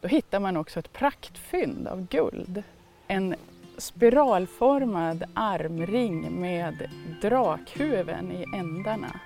Då 0.00 0.08
hittar 0.08 0.40
man 0.40 0.56
också 0.56 0.78
ett 0.78 0.92
praktfynd 0.92 1.86
av 1.86 2.06
guld. 2.06 2.62
En 3.06 3.34
spiralformad 3.78 5.24
armring 5.34 6.40
med 6.40 6.90
drakhuven 7.22 8.32
i 8.32 8.44
ändarna. 8.56 9.20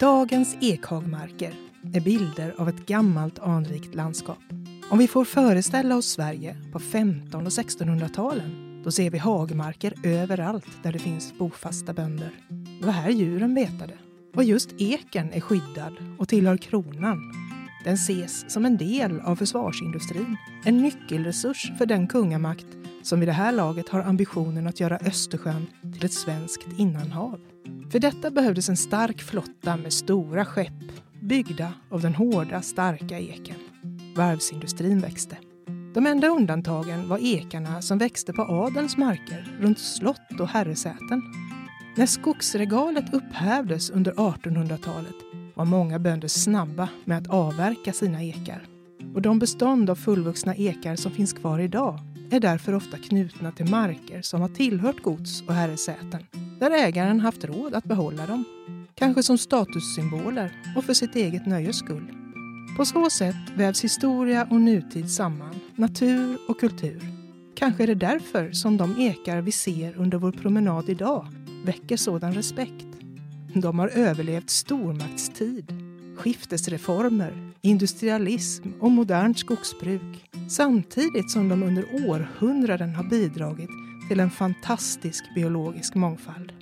Dagens 0.00 0.56
ekhagmarker 0.60 1.54
är 1.94 2.00
bilder 2.00 2.54
av 2.58 2.68
ett 2.68 2.86
gammalt 2.86 3.38
anrikt 3.38 3.94
landskap. 3.94 4.38
Om 4.90 4.98
vi 4.98 5.08
får 5.08 5.24
föreställa 5.24 5.96
oss 5.96 6.06
Sverige 6.06 6.56
på 6.72 6.78
1500 6.78 7.38
och 7.38 7.52
1600-talen 7.52 8.66
då 8.84 8.90
ser 8.90 9.10
vi 9.10 9.18
hagmarker 9.18 9.94
överallt 10.02 10.68
där 10.82 10.92
det 10.92 10.98
finns 10.98 11.38
bofasta 11.38 11.92
bönder. 11.92 12.30
Det 12.80 12.86
var 12.86 12.92
här 12.92 13.10
djuren 13.10 13.54
betade. 13.54 13.92
Och 14.34 14.44
just 14.44 14.70
eken 14.78 15.32
är 15.32 15.40
skyddad 15.40 15.92
och 16.18 16.28
tillhör 16.28 16.56
kronan. 16.56 17.45
Den 17.86 17.94
ses 17.94 18.50
som 18.50 18.66
en 18.66 18.76
del 18.76 19.20
av 19.20 19.36
försvarsindustrin. 19.36 20.36
En 20.64 20.76
nyckelresurs 20.82 21.72
för 21.78 21.86
den 21.86 22.06
kungamakt 22.06 22.66
som 23.02 23.20
vid 23.20 23.28
det 23.28 23.32
här 23.32 23.52
laget 23.52 23.88
har 23.88 24.00
ambitionen 24.00 24.66
att 24.66 24.80
göra 24.80 24.96
Östersjön 24.96 25.66
till 25.94 26.04
ett 26.04 26.12
svenskt 26.12 26.66
innanhav. 26.78 27.40
För 27.92 27.98
detta 27.98 28.30
behövdes 28.30 28.68
en 28.68 28.76
stark 28.76 29.22
flotta 29.22 29.76
med 29.76 29.92
stora 29.92 30.44
skepp 30.44 30.72
byggda 31.20 31.72
av 31.90 32.00
den 32.00 32.14
hårda, 32.14 32.62
starka 32.62 33.18
eken. 33.18 33.56
Varvsindustrin 34.16 35.00
växte. 35.00 35.36
De 35.94 36.06
enda 36.06 36.28
undantagen 36.28 37.08
var 37.08 37.18
ekarna 37.18 37.82
som 37.82 37.98
växte 37.98 38.32
på 38.32 38.42
adelns 38.42 38.96
marker 38.96 39.58
runt 39.60 39.78
slott 39.78 40.40
och 40.40 40.48
herresäten. 40.48 41.22
När 41.96 42.06
skogsregalet 42.06 43.14
upphävdes 43.14 43.90
under 43.90 44.12
1800-talet 44.12 45.35
var 45.56 45.64
många 45.64 45.98
bönder 45.98 46.28
snabba 46.28 46.88
med 47.04 47.18
att 47.18 47.30
avverka 47.30 47.92
sina 47.92 48.22
ekar. 48.22 48.66
Och 49.14 49.22
de 49.22 49.38
bestånd 49.38 49.90
av 49.90 49.94
fullvuxna 49.94 50.54
ekar 50.54 50.96
som 50.96 51.12
finns 51.12 51.32
kvar 51.32 51.58
idag 51.58 52.00
är 52.30 52.40
därför 52.40 52.74
ofta 52.74 52.98
knutna 52.98 53.52
till 53.52 53.70
marker 53.70 54.22
som 54.22 54.40
har 54.40 54.48
tillhört 54.48 55.02
gods 55.02 55.42
och 55.42 55.54
herresäten, 55.54 56.26
där 56.60 56.70
ägaren 56.70 57.20
haft 57.20 57.44
råd 57.44 57.74
att 57.74 57.84
behålla 57.84 58.26
dem. 58.26 58.44
Kanske 58.94 59.22
som 59.22 59.38
statussymboler 59.38 60.52
och 60.76 60.84
för 60.84 60.94
sitt 60.94 61.16
eget 61.16 61.46
nöjes 61.46 61.76
skull. 61.76 62.12
På 62.76 62.84
så 62.84 63.10
sätt 63.10 63.50
vävs 63.56 63.84
historia 63.84 64.48
och 64.50 64.60
nutid 64.60 65.10
samman, 65.10 65.60
natur 65.74 66.38
och 66.48 66.60
kultur. 66.60 67.02
Kanske 67.56 67.82
är 67.82 67.86
det 67.86 67.94
därför 67.94 68.52
som 68.52 68.76
de 68.76 69.00
ekar 69.00 69.40
vi 69.40 69.52
ser 69.52 69.96
under 69.96 70.18
vår 70.18 70.32
promenad 70.32 70.88
idag 70.88 71.26
väcker 71.64 71.96
sådan 71.96 72.34
respekt. 72.34 72.85
De 73.62 73.78
har 73.78 73.88
överlevt 73.88 74.50
stormaktstid, 74.50 75.72
skiftesreformer, 76.16 77.52
industrialism 77.60 78.68
och 78.80 78.90
modernt 78.90 79.38
skogsbruk 79.38 80.30
samtidigt 80.50 81.30
som 81.30 81.48
de 81.48 81.62
under 81.62 81.84
århundraden 82.08 82.94
har 82.94 83.04
bidragit 83.04 83.70
till 84.08 84.20
en 84.20 84.30
fantastisk 84.30 85.24
biologisk 85.34 85.94
mångfald. 85.94 86.52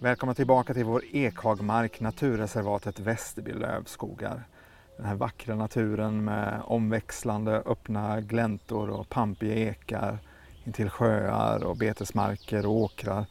Välkomna 0.00 0.34
tillbaka 0.34 0.74
till 0.74 0.84
vår 0.84 1.02
Ekhagmark, 1.12 2.00
naturreservatet 2.00 3.00
Västerby 3.00 3.52
lövskogar. 3.52 4.48
Den 4.96 5.06
här 5.06 5.14
vackra 5.14 5.54
naturen 5.54 6.24
med 6.24 6.60
omväxlande 6.64 7.62
öppna 7.66 8.20
gläntor 8.20 8.90
och 8.90 9.08
pampiga 9.08 9.54
ekar 9.54 10.18
intill 10.64 10.90
sjöar 10.90 11.64
och 11.64 11.76
betesmarker 11.76 12.66
och 12.66 12.72
åkrar 12.72 13.26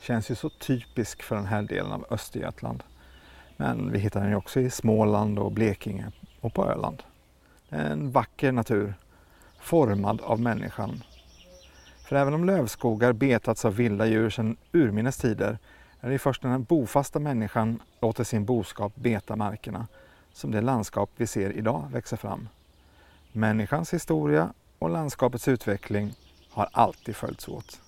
känns 0.00 0.30
ju 0.30 0.34
så 0.34 0.48
typisk 0.48 1.22
för 1.22 1.36
den 1.36 1.46
här 1.46 1.62
delen 1.62 1.92
av 1.92 2.06
Östergötland. 2.10 2.82
Men 3.56 3.92
vi 3.92 3.98
hittar 3.98 4.20
den 4.20 4.30
ju 4.30 4.36
också 4.36 4.60
i 4.60 4.70
Småland 4.70 5.38
och 5.38 5.52
Blekinge 5.52 6.12
och 6.40 6.54
på 6.54 6.66
Öland. 6.66 7.02
En 7.68 8.10
vacker 8.10 8.52
natur, 8.52 8.94
formad 9.58 10.20
av 10.20 10.40
människan. 10.40 11.02
För 12.08 12.16
även 12.16 12.34
om 12.34 12.44
lövskogar 12.44 13.12
betats 13.12 13.64
av 13.64 13.74
vilda 13.76 14.06
djur 14.06 14.30
sedan 14.30 14.56
urminnes 14.72 15.16
tider 15.16 15.58
är 16.00 16.10
det 16.10 16.18
först 16.18 16.42
när 16.42 16.50
den 16.50 16.64
bofasta 16.64 17.18
människan 17.18 17.82
låter 18.00 18.24
sin 18.24 18.44
boskap 18.44 18.96
beta 18.96 19.36
markerna 19.36 19.86
som 20.32 20.50
det 20.50 20.60
landskap 20.60 21.10
vi 21.16 21.26
ser 21.26 21.52
idag 21.52 21.88
växer 21.92 22.16
fram. 22.16 22.48
Människans 23.32 23.94
historia 23.94 24.52
och 24.78 24.90
landskapets 24.90 25.48
utveckling 25.48 26.14
har 26.50 26.68
alltid 26.72 27.16
följts 27.16 27.48
åt. 27.48 27.80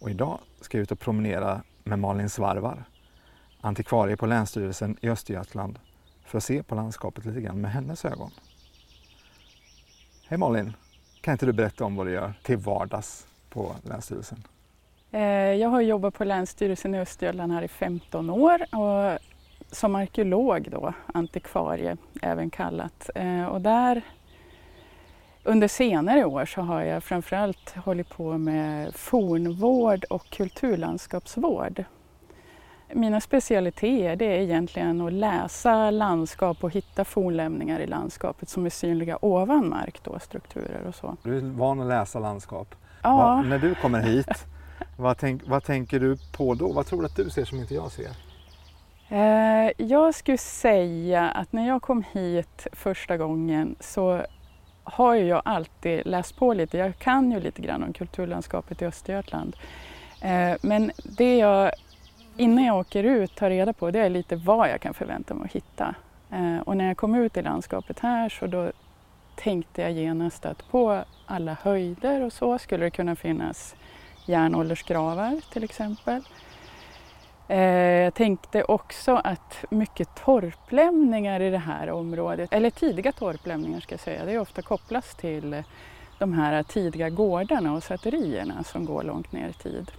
Och 0.00 0.10
idag 0.10 0.38
ska 0.60 0.78
jag 0.78 0.82
ut 0.82 0.92
och 0.92 1.00
promenera 1.00 1.62
med 1.84 1.98
Malin 1.98 2.30
Svarvar, 2.30 2.84
antikvarie 3.60 4.16
på 4.16 4.26
Länsstyrelsen 4.26 4.96
i 5.00 5.08
Östergötland, 5.08 5.78
för 6.24 6.38
att 6.38 6.44
se 6.44 6.62
på 6.62 6.74
landskapet 6.74 7.24
lite 7.24 7.40
grann 7.40 7.60
med 7.60 7.70
hennes 7.70 8.04
ögon. 8.04 8.30
Hej 10.28 10.38
Malin! 10.38 10.72
Kan 11.20 11.32
inte 11.32 11.46
du 11.46 11.52
berätta 11.52 11.84
om 11.84 11.96
vad 11.96 12.06
du 12.06 12.12
gör 12.12 12.32
till 12.42 12.56
vardags 12.56 13.26
på 13.50 13.76
Länsstyrelsen? 13.82 14.42
Eh, 15.10 15.22
jag 15.52 15.68
har 15.68 15.80
jobbat 15.80 16.14
på 16.14 16.24
Länsstyrelsen 16.24 16.94
i 16.94 17.00
Östergötland 17.00 17.52
här 17.52 17.62
i 17.62 17.68
15 17.68 18.30
år 18.30 18.74
och 18.74 19.18
som 19.70 19.94
arkeolog 19.94 20.70
då, 20.70 20.92
antikvarie 21.14 21.96
även 22.22 22.50
kallat. 22.50 23.10
Eh, 23.14 23.44
och 23.44 23.60
där 23.60 24.02
under 25.44 25.68
senare 25.68 26.24
år 26.24 26.44
så 26.44 26.60
har 26.60 26.82
jag 26.82 27.02
framförallt 27.02 27.74
hållit 27.84 28.08
på 28.08 28.38
med 28.38 28.94
fornvård 28.94 30.04
och 30.04 30.30
kulturlandskapsvård. 30.30 31.84
Mina 32.92 33.20
specialiteter 33.20 34.16
det 34.16 34.24
är 34.24 34.40
egentligen 34.40 35.00
att 35.00 35.12
läsa 35.12 35.90
landskap 35.90 36.64
och 36.64 36.70
hitta 36.70 37.04
fornlämningar 37.04 37.80
i 37.80 37.86
landskapet 37.86 38.48
som 38.48 38.66
är 38.66 38.70
synliga 38.70 39.18
ovan 39.20 39.68
mark, 39.68 40.00
då, 40.02 40.18
strukturer 40.18 40.86
och 40.88 40.94
så. 40.94 41.16
Du 41.22 41.38
är 41.38 41.40
van 41.40 41.80
att 41.80 41.86
läsa 41.86 42.18
landskap. 42.18 42.74
Ja. 43.02 43.16
Va, 43.16 43.42
när 43.42 43.58
du 43.58 43.74
kommer 43.74 44.00
hit, 44.00 44.46
vad, 44.96 45.18
tänk, 45.18 45.42
vad 45.46 45.64
tänker 45.64 46.00
du 46.00 46.16
på 46.36 46.54
då? 46.54 46.72
Vad 46.72 46.86
tror 46.86 47.00
du 47.00 47.06
att 47.06 47.16
du 47.16 47.30
ser 47.30 47.44
som 47.44 47.58
inte 47.58 47.74
jag 47.74 47.92
ser? 47.92 48.10
Eh, 49.08 49.70
jag 49.76 50.14
skulle 50.14 50.38
säga 50.38 51.28
att 51.30 51.52
när 51.52 51.68
jag 51.68 51.82
kom 51.82 52.04
hit 52.12 52.66
första 52.72 53.16
gången 53.16 53.76
så 53.80 54.24
har 54.84 55.14
jag 55.14 55.42
alltid 55.44 56.06
läst 56.06 56.36
på 56.36 56.54
lite. 56.54 56.78
Jag 56.78 56.98
kan 56.98 57.32
ju 57.32 57.40
lite 57.40 57.62
grann 57.62 57.82
om 57.82 57.92
kulturlandskapet 57.92 58.82
i 58.82 58.86
Östergötland. 58.86 59.56
Eh, 60.20 60.56
men 60.62 60.92
det 61.04 61.36
jag 61.36 61.70
innan 62.36 62.64
jag 62.64 62.78
åker 62.78 63.04
ut 63.04 63.36
tar 63.36 63.50
reda 63.50 63.72
på 63.72 63.90
det 63.90 64.00
är 64.00 64.10
lite 64.10 64.36
vad 64.36 64.68
jag 64.68 64.80
kan 64.80 64.94
förvänta 64.94 65.34
mig 65.34 65.44
att 65.44 65.52
hitta. 65.52 65.94
Eh, 66.30 66.58
och 66.58 66.76
när 66.76 66.88
jag 66.88 66.96
kom 66.96 67.14
ut 67.14 67.36
i 67.36 67.42
landskapet 67.42 68.00
här 68.00 68.28
så 68.28 68.46
då 68.46 68.72
tänkte 69.36 69.82
jag 69.82 69.92
genast 69.92 70.46
att 70.46 70.70
på 70.70 71.04
alla 71.26 71.56
höjder 71.62 72.22
och 72.22 72.32
så 72.32 72.58
skulle 72.58 72.84
det 72.84 72.90
kunna 72.90 73.16
finnas 73.16 73.74
järnåldersgravar 74.26 75.40
till 75.52 75.64
exempel. 75.64 76.22
Eh, 77.48 77.58
jag 78.04 78.14
tänkte 78.14 78.64
också 78.64 79.14
att 79.24 79.64
mycket 79.70 80.14
torplämningar 80.14 81.40
i 81.40 81.50
det 81.50 81.58
här 81.58 81.90
området, 81.90 82.52
eller 82.52 82.70
tidiga 82.70 83.12
torplämningar 83.12 83.80
ska 83.80 83.92
jag 83.92 84.00
säga, 84.00 84.24
det 84.24 84.32
är 84.32 84.38
ofta 84.38 84.62
kopplas 84.62 85.14
till 85.14 85.62
de 86.18 86.32
här 86.32 86.62
tidiga 86.62 87.10
gårdarna 87.10 87.72
och 87.72 87.82
säterierna 87.82 88.64
som 88.64 88.84
går 88.84 89.02
långt 89.02 89.32
ner 89.32 89.48
i 89.48 89.52
tid. 89.52 89.90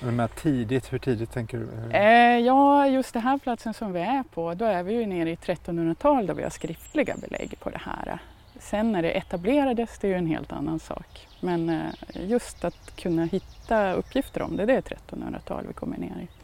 Men 0.00 0.28
tidigt, 0.28 0.92
hur 0.92 0.98
tidigt 0.98 1.32
tänker 1.32 1.58
du? 1.58 1.96
Eh, 1.96 2.38
ja, 2.38 2.86
just 2.88 3.12
den 3.12 3.22
här 3.22 3.38
platsen 3.38 3.74
som 3.74 3.92
vi 3.92 4.00
är 4.00 4.22
på, 4.22 4.54
då 4.54 4.64
är 4.64 4.82
vi 4.82 4.92
ju 4.92 5.06
nere 5.06 5.30
i 5.30 5.34
1300-tal 5.34 6.26
då 6.26 6.34
vi 6.34 6.42
har 6.42 6.50
skriftliga 6.50 7.16
belägg 7.16 7.54
på 7.60 7.70
det 7.70 7.80
här. 7.84 8.18
Sen 8.58 8.92
när 8.92 9.02
det 9.02 9.10
etablerades, 9.10 9.98
det 9.98 10.06
är 10.06 10.10
ju 10.10 10.16
en 10.16 10.26
helt 10.26 10.52
annan 10.52 10.78
sak. 10.78 11.28
Men 11.40 11.68
eh, 11.68 12.28
just 12.28 12.64
att 12.64 12.96
kunna 12.96 13.24
hitta 13.24 13.92
uppgifter 13.92 14.42
om 14.42 14.56
det, 14.56 14.66
det 14.66 14.74
är 14.74 14.80
1300-tal 14.82 15.64
vi 15.66 15.72
kommer 15.72 15.98
ner 15.98 16.16
i 16.22 16.37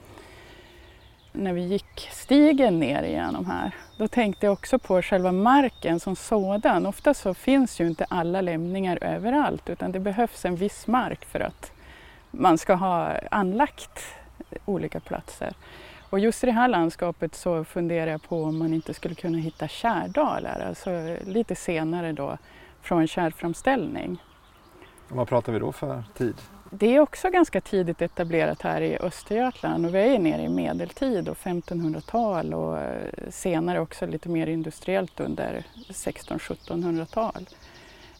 när 1.36 1.52
vi 1.52 1.60
gick 1.60 2.08
stigen 2.12 2.78
ner 2.78 3.02
igenom 3.02 3.46
här, 3.46 3.74
då 3.96 4.08
tänkte 4.08 4.46
jag 4.46 4.52
också 4.52 4.78
på 4.78 5.02
själva 5.02 5.32
marken 5.32 6.00
som 6.00 6.16
sådan. 6.16 6.86
Ofta 6.86 7.14
så 7.14 7.34
finns 7.34 7.80
ju 7.80 7.86
inte 7.86 8.06
alla 8.08 8.40
lämningar 8.40 8.98
överallt 9.00 9.70
utan 9.70 9.92
det 9.92 10.00
behövs 10.00 10.44
en 10.44 10.56
viss 10.56 10.86
mark 10.86 11.24
för 11.24 11.40
att 11.40 11.72
man 12.30 12.58
ska 12.58 12.74
ha 12.74 13.12
anlagt 13.30 14.00
olika 14.64 15.00
platser. 15.00 15.54
Och 16.10 16.18
just 16.18 16.44
i 16.44 16.46
det 16.46 16.52
här 16.52 16.68
landskapet 16.68 17.34
så 17.34 17.64
funderar 17.64 18.10
jag 18.10 18.22
på 18.22 18.42
om 18.42 18.58
man 18.58 18.74
inte 18.74 18.94
skulle 18.94 19.14
kunna 19.14 19.38
hitta 19.38 19.68
kärdalar, 19.68 20.64
alltså 20.68 21.16
lite 21.26 21.54
senare 21.54 22.12
då 22.12 22.38
från 22.82 23.06
kärframställning. 23.06 24.22
vad 25.08 25.28
pratar 25.28 25.52
vi 25.52 25.58
då 25.58 25.72
för 25.72 26.04
tid? 26.14 26.34
Det 26.70 26.96
är 26.96 27.00
också 27.00 27.30
ganska 27.30 27.60
tidigt 27.60 28.02
etablerat 28.02 28.62
här 28.62 28.80
i 28.80 28.98
Östergötland 28.98 29.86
och 29.86 29.94
vi 29.94 30.14
är 30.14 30.18
nere 30.18 30.42
i 30.42 30.48
medeltid 30.48 31.28
och 31.28 31.36
1500-tal 31.36 32.54
och 32.54 32.78
eh, 32.78 33.10
senare 33.30 33.80
också 33.80 34.06
lite 34.06 34.28
mer 34.28 34.46
industriellt 34.46 35.20
under 35.20 35.64
1600-1700-tal. 35.88 37.46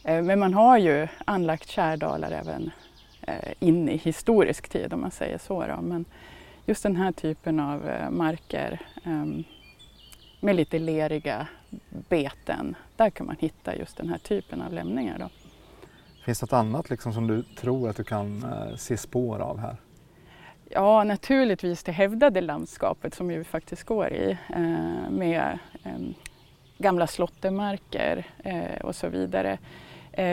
Eh, 0.03 0.21
men 0.21 0.39
man 0.39 0.53
har 0.53 0.77
ju 0.77 1.07
anlagt 1.25 1.69
kärdalar 1.69 2.31
även 2.31 2.71
eh, 3.21 3.53
in 3.59 3.89
i 3.89 3.97
historisk 3.97 4.69
tid 4.69 4.93
om 4.93 5.01
man 5.01 5.11
säger 5.11 5.37
så. 5.37 5.65
Då. 5.67 5.81
Men 5.81 6.05
just 6.65 6.83
den 6.83 6.95
här 6.95 7.11
typen 7.11 7.59
av 7.59 7.89
marker 8.09 8.81
ehm, 9.03 9.43
med 10.39 10.55
lite 10.55 10.79
leriga 10.79 11.47
beten. 12.09 12.75
Där 12.95 13.09
kan 13.09 13.25
man 13.25 13.35
hitta 13.39 13.75
just 13.75 13.97
den 13.97 14.09
här 14.09 14.17
typen 14.17 14.61
av 14.61 14.73
lämningar. 14.73 15.19
Då. 15.19 15.29
Finns 16.25 16.39
det 16.39 16.43
något 16.43 16.53
annat 16.53 16.89
liksom 16.89 17.13
som 17.13 17.27
du 17.27 17.43
tror 17.43 17.89
att 17.89 17.95
du 17.95 18.03
kan 18.03 18.43
eh, 18.43 18.75
se 18.75 18.97
spår 18.97 19.39
av 19.39 19.59
här? 19.59 19.75
Ja, 20.69 21.03
naturligtvis 21.03 21.83
det 21.83 21.91
hävdade 21.91 22.41
landskapet 22.41 23.13
som 23.13 23.27
vi 23.27 23.43
faktiskt 23.43 23.83
går 23.83 24.13
i 24.13 24.37
eh, 24.49 25.09
med 25.09 25.59
eh, 25.83 25.91
gamla 26.77 27.07
slåttermarker 27.07 28.27
och 28.83 28.95
så 28.95 29.09
vidare. 29.09 29.57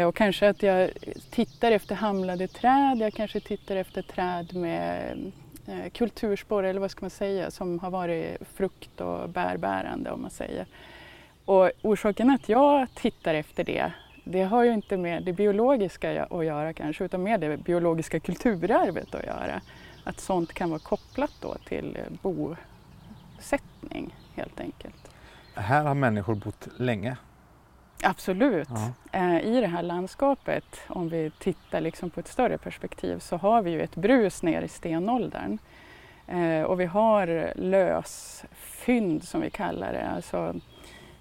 Och 0.06 0.16
kanske 0.16 0.48
att 0.48 0.62
jag 0.62 0.90
tittar 1.30 1.72
efter 1.72 1.94
hamlade 1.94 2.48
träd, 2.48 2.98
jag 2.98 3.12
kanske 3.12 3.40
tittar 3.40 3.76
efter 3.76 4.02
träd 4.02 4.54
med 4.54 5.32
kulturspår 5.92 6.62
eller 6.62 6.80
vad 6.80 6.90
ska 6.90 7.00
man 7.00 7.10
säga 7.10 7.50
som 7.50 7.78
har 7.78 7.90
varit 7.90 8.36
frukt 8.54 9.00
och 9.00 9.28
bärbärande 9.28 10.10
om 10.10 10.22
man 10.22 10.30
säger. 10.30 10.66
Och 11.44 11.70
orsaken 11.82 12.30
att 12.30 12.48
jag 12.48 12.86
tittar 12.94 13.34
efter 13.34 13.64
det 13.64 13.92
det 14.24 14.42
har 14.42 14.64
ju 14.64 14.72
inte 14.72 14.96
med 14.96 15.22
det 15.22 15.32
biologiska 15.32 16.24
att 16.24 16.44
göra 16.44 16.72
kanske 16.72 17.04
utan 17.04 17.22
med 17.22 17.40
det 17.40 17.56
biologiska 17.56 18.20
kulturarvet 18.20 19.14
att 19.14 19.24
göra. 19.24 19.60
Att 20.04 20.20
sånt 20.20 20.52
kan 20.52 20.70
vara 20.70 20.80
kopplat 20.80 21.32
då 21.40 21.54
till 21.54 21.98
bosättning 22.22 24.14
helt 24.34 24.60
enkelt. 24.60 25.10
Här 25.54 25.84
har 25.84 25.94
människor 25.94 26.34
bott 26.34 26.68
länge. 26.76 27.16
Absolut. 28.02 28.68
Ja. 28.70 28.92
Eh, 29.18 29.46
I 29.46 29.60
det 29.60 29.66
här 29.66 29.82
landskapet, 29.82 30.80
om 30.88 31.08
vi 31.08 31.30
tittar 31.38 31.80
liksom 31.80 32.10
på 32.10 32.20
ett 32.20 32.28
större 32.28 32.58
perspektiv, 32.58 33.18
så 33.18 33.36
har 33.36 33.62
vi 33.62 33.70
ju 33.70 33.82
ett 33.82 33.96
brus 33.96 34.42
ner 34.42 34.62
i 34.62 34.68
stenåldern. 34.68 35.58
Eh, 36.26 36.62
och 36.62 36.80
vi 36.80 36.84
har 36.84 37.52
lösfynd 37.56 39.24
som 39.24 39.40
vi 39.40 39.50
kallar 39.50 39.92
det, 39.92 40.08
alltså 40.08 40.54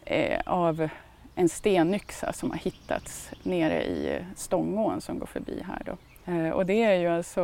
eh, 0.05 0.41
av 0.45 0.89
en 1.35 1.49
stenyxa 1.49 2.33
som 2.33 2.51
har 2.51 2.57
hittats 2.57 3.31
nere 3.43 3.83
i 3.83 4.25
Stångån 4.35 5.01
som 5.01 5.19
går 5.19 5.25
förbi 5.25 5.63
här. 5.67 5.81
Då. 5.85 5.97
Eh, 6.31 6.49
och 6.49 6.65
det 6.65 6.83
är 6.83 6.93
ju 6.93 7.07
alltså 7.07 7.41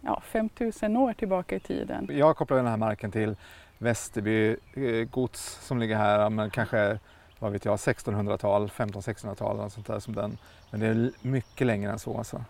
ja, 0.00 0.22
5000 0.24 0.96
år 0.96 1.12
tillbaka 1.12 1.56
i 1.56 1.60
tiden. 1.60 2.08
Jag 2.10 2.36
kopplar 2.36 2.56
den 2.56 2.66
här 2.66 2.76
marken 2.76 3.12
till 3.12 3.36
Västerby 3.78 4.56
eh, 4.74 5.08
gods 5.10 5.58
som 5.62 5.78
ligger 5.78 5.96
här, 5.96 6.30
men 6.30 6.50
kanske 6.50 6.98
vad 7.38 7.52
vet 7.52 7.64
jag, 7.64 7.76
1600-tal, 7.76 8.68
1500-1600-tal 8.68 9.60
och 9.60 9.72
sånt 9.72 9.86
där 9.86 10.00
som 10.00 10.14
den. 10.14 10.38
Men 10.70 10.80
det 10.80 10.86
är 10.86 11.10
mycket 11.22 11.66
längre 11.66 11.92
än 11.92 11.98
så 11.98 12.18
alltså. 12.18 12.44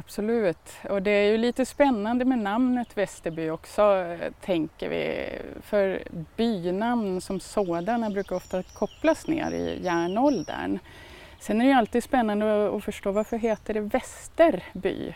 Absolut, 0.00 0.72
och 0.88 1.02
det 1.02 1.10
är 1.10 1.30
ju 1.30 1.38
lite 1.38 1.66
spännande 1.66 2.24
med 2.24 2.38
namnet 2.38 2.96
Västerby 2.96 3.50
också 3.50 3.82
eh, 3.82 4.32
tänker 4.40 4.88
vi. 4.88 5.28
För 5.62 6.02
bynamn 6.36 7.20
som 7.20 7.40
sådana 7.40 8.10
brukar 8.10 8.36
ofta 8.36 8.62
kopplas 8.62 9.26
ner 9.26 9.50
i 9.50 9.80
järnåldern. 9.84 10.78
Sen 11.40 11.60
är 11.60 11.64
det 11.64 11.70
ju 11.70 11.76
alltid 11.76 12.04
spännande 12.04 12.76
att 12.76 12.84
förstå 12.84 13.12
varför 13.12 13.36
heter 13.36 13.74
det 13.74 13.80
Västerby? 13.80 15.14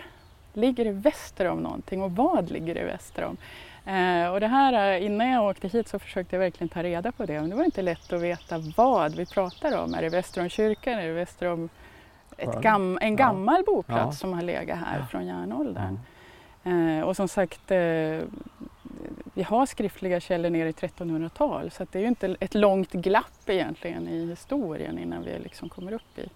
Ligger 0.52 0.84
det 0.84 0.92
väster 0.92 1.46
om 1.46 1.58
någonting 1.58 2.02
och 2.02 2.12
vad 2.12 2.50
ligger 2.50 2.74
det 2.74 2.84
väster 2.84 3.24
om? 3.24 3.36
Eh, 3.94 4.32
och 4.32 4.40
det 4.40 4.48
här, 4.48 4.92
eh, 4.92 5.06
innan 5.06 5.30
jag 5.30 5.44
åkte 5.44 5.68
hit 5.68 5.88
så 5.88 5.98
försökte 5.98 6.36
jag 6.36 6.40
verkligen 6.40 6.68
ta 6.68 6.82
reda 6.82 7.12
på 7.12 7.26
det. 7.26 7.40
Men 7.40 7.50
det 7.50 7.56
var 7.56 7.64
inte 7.64 7.82
lätt 7.82 8.12
att 8.12 8.20
veta 8.20 8.58
vad 8.76 9.14
vi 9.14 9.26
pratar 9.26 9.78
om. 9.78 9.94
Är 9.94 10.02
det 10.02 10.08
väster 10.08 10.42
om 10.42 10.48
kyrkan? 10.48 10.98
Är 10.98 11.06
det 11.06 11.12
väster 11.12 11.52
om 11.52 11.68
gam, 12.60 12.98
en 13.00 13.16
gammal 13.16 13.62
ja. 13.66 13.72
boplats 13.72 14.18
som 14.18 14.32
har 14.32 14.42
legat 14.42 14.78
här 14.78 15.04
från 15.10 15.26
järnåldern? 15.26 15.98
Eh, 16.64 17.00
och 17.00 17.16
som 17.16 17.28
sagt, 17.28 17.70
eh, 17.70 18.20
vi 19.34 19.42
har 19.42 19.66
skriftliga 19.66 20.20
källor 20.20 20.50
ner 20.50 20.66
i 20.66 20.72
1300-tal 20.72 21.70
så 21.70 21.86
det 21.92 21.98
är 21.98 22.02
ju 22.02 22.08
inte 22.08 22.36
ett 22.40 22.54
långt 22.54 22.92
glapp 22.92 23.48
egentligen 23.48 24.08
i 24.08 24.26
historien 24.26 24.98
innan 24.98 25.22
vi 25.22 25.38
liksom 25.38 25.68
kommer 25.68 25.92
upp 25.92 26.18
i 26.18 26.28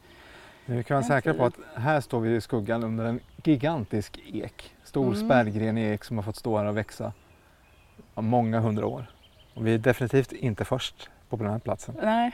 vi 0.70 0.84
kan 0.84 0.94
vara 0.94 1.06
säkra 1.06 1.34
på 1.34 1.44
att 1.44 1.54
här 1.74 2.00
står 2.00 2.20
vi 2.20 2.36
i 2.36 2.40
skuggan 2.40 2.84
under 2.84 3.04
en 3.04 3.20
gigantisk 3.44 4.20
ek. 4.32 4.74
Stor 4.84 5.14
mm. 5.14 5.28
spärrgren 5.28 5.78
ek 5.78 6.04
som 6.04 6.18
har 6.18 6.22
fått 6.22 6.36
stå 6.36 6.58
här 6.58 6.64
och 6.64 6.76
växa 6.76 7.12
många 8.14 8.60
hundra 8.60 8.86
år. 8.86 9.06
Och 9.54 9.66
vi 9.66 9.74
är 9.74 9.78
definitivt 9.78 10.32
inte 10.32 10.64
först 10.64 11.10
på 11.28 11.36
den 11.36 11.46
här 11.46 11.58
platsen. 11.58 11.96
Nej, 12.02 12.32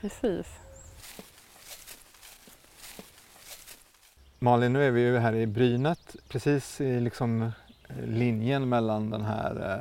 precis. 0.00 0.46
Malin, 4.40 4.72
nu 4.72 4.84
är 4.84 4.90
vi 4.90 5.00
ju 5.00 5.18
här 5.18 5.34
i 5.34 5.46
Brynet, 5.46 6.16
precis 6.28 6.80
i 6.80 7.00
liksom 7.00 7.42
eh, 7.42 7.50
linjen 8.06 8.68
mellan 8.68 9.10
den 9.10 9.24
här 9.24 9.78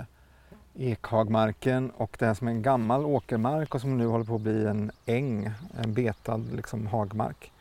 eh, 0.77 0.91
ekhagmarken 0.91 1.89
och 1.89 2.15
det 2.19 2.25
här 2.25 2.33
som 2.33 2.47
är 2.47 2.51
en 2.51 2.61
gammal 2.61 3.05
åkermark 3.05 3.75
och 3.75 3.81
som 3.81 3.97
nu 3.97 4.07
håller 4.07 4.25
på 4.25 4.35
att 4.35 4.41
bli 4.41 4.65
en 4.65 4.91
äng, 5.05 5.51
en 5.83 5.93
betad 5.93 6.55
liksom 6.55 6.87
hagmark. 6.87 7.51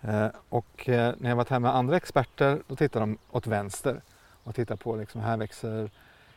Eh, 0.00 0.26
och 0.48 0.82
när 0.86 1.28
jag 1.28 1.36
varit 1.36 1.50
här 1.50 1.58
med 1.58 1.74
andra 1.74 1.96
experter 1.96 2.58
då 2.66 2.76
tittar 2.76 3.00
de 3.00 3.18
åt 3.30 3.46
vänster 3.46 4.00
och 4.44 4.54
tittar 4.54 4.76
på 4.76 4.96
liksom 4.96 5.20
här 5.20 5.36
växer 5.36 5.90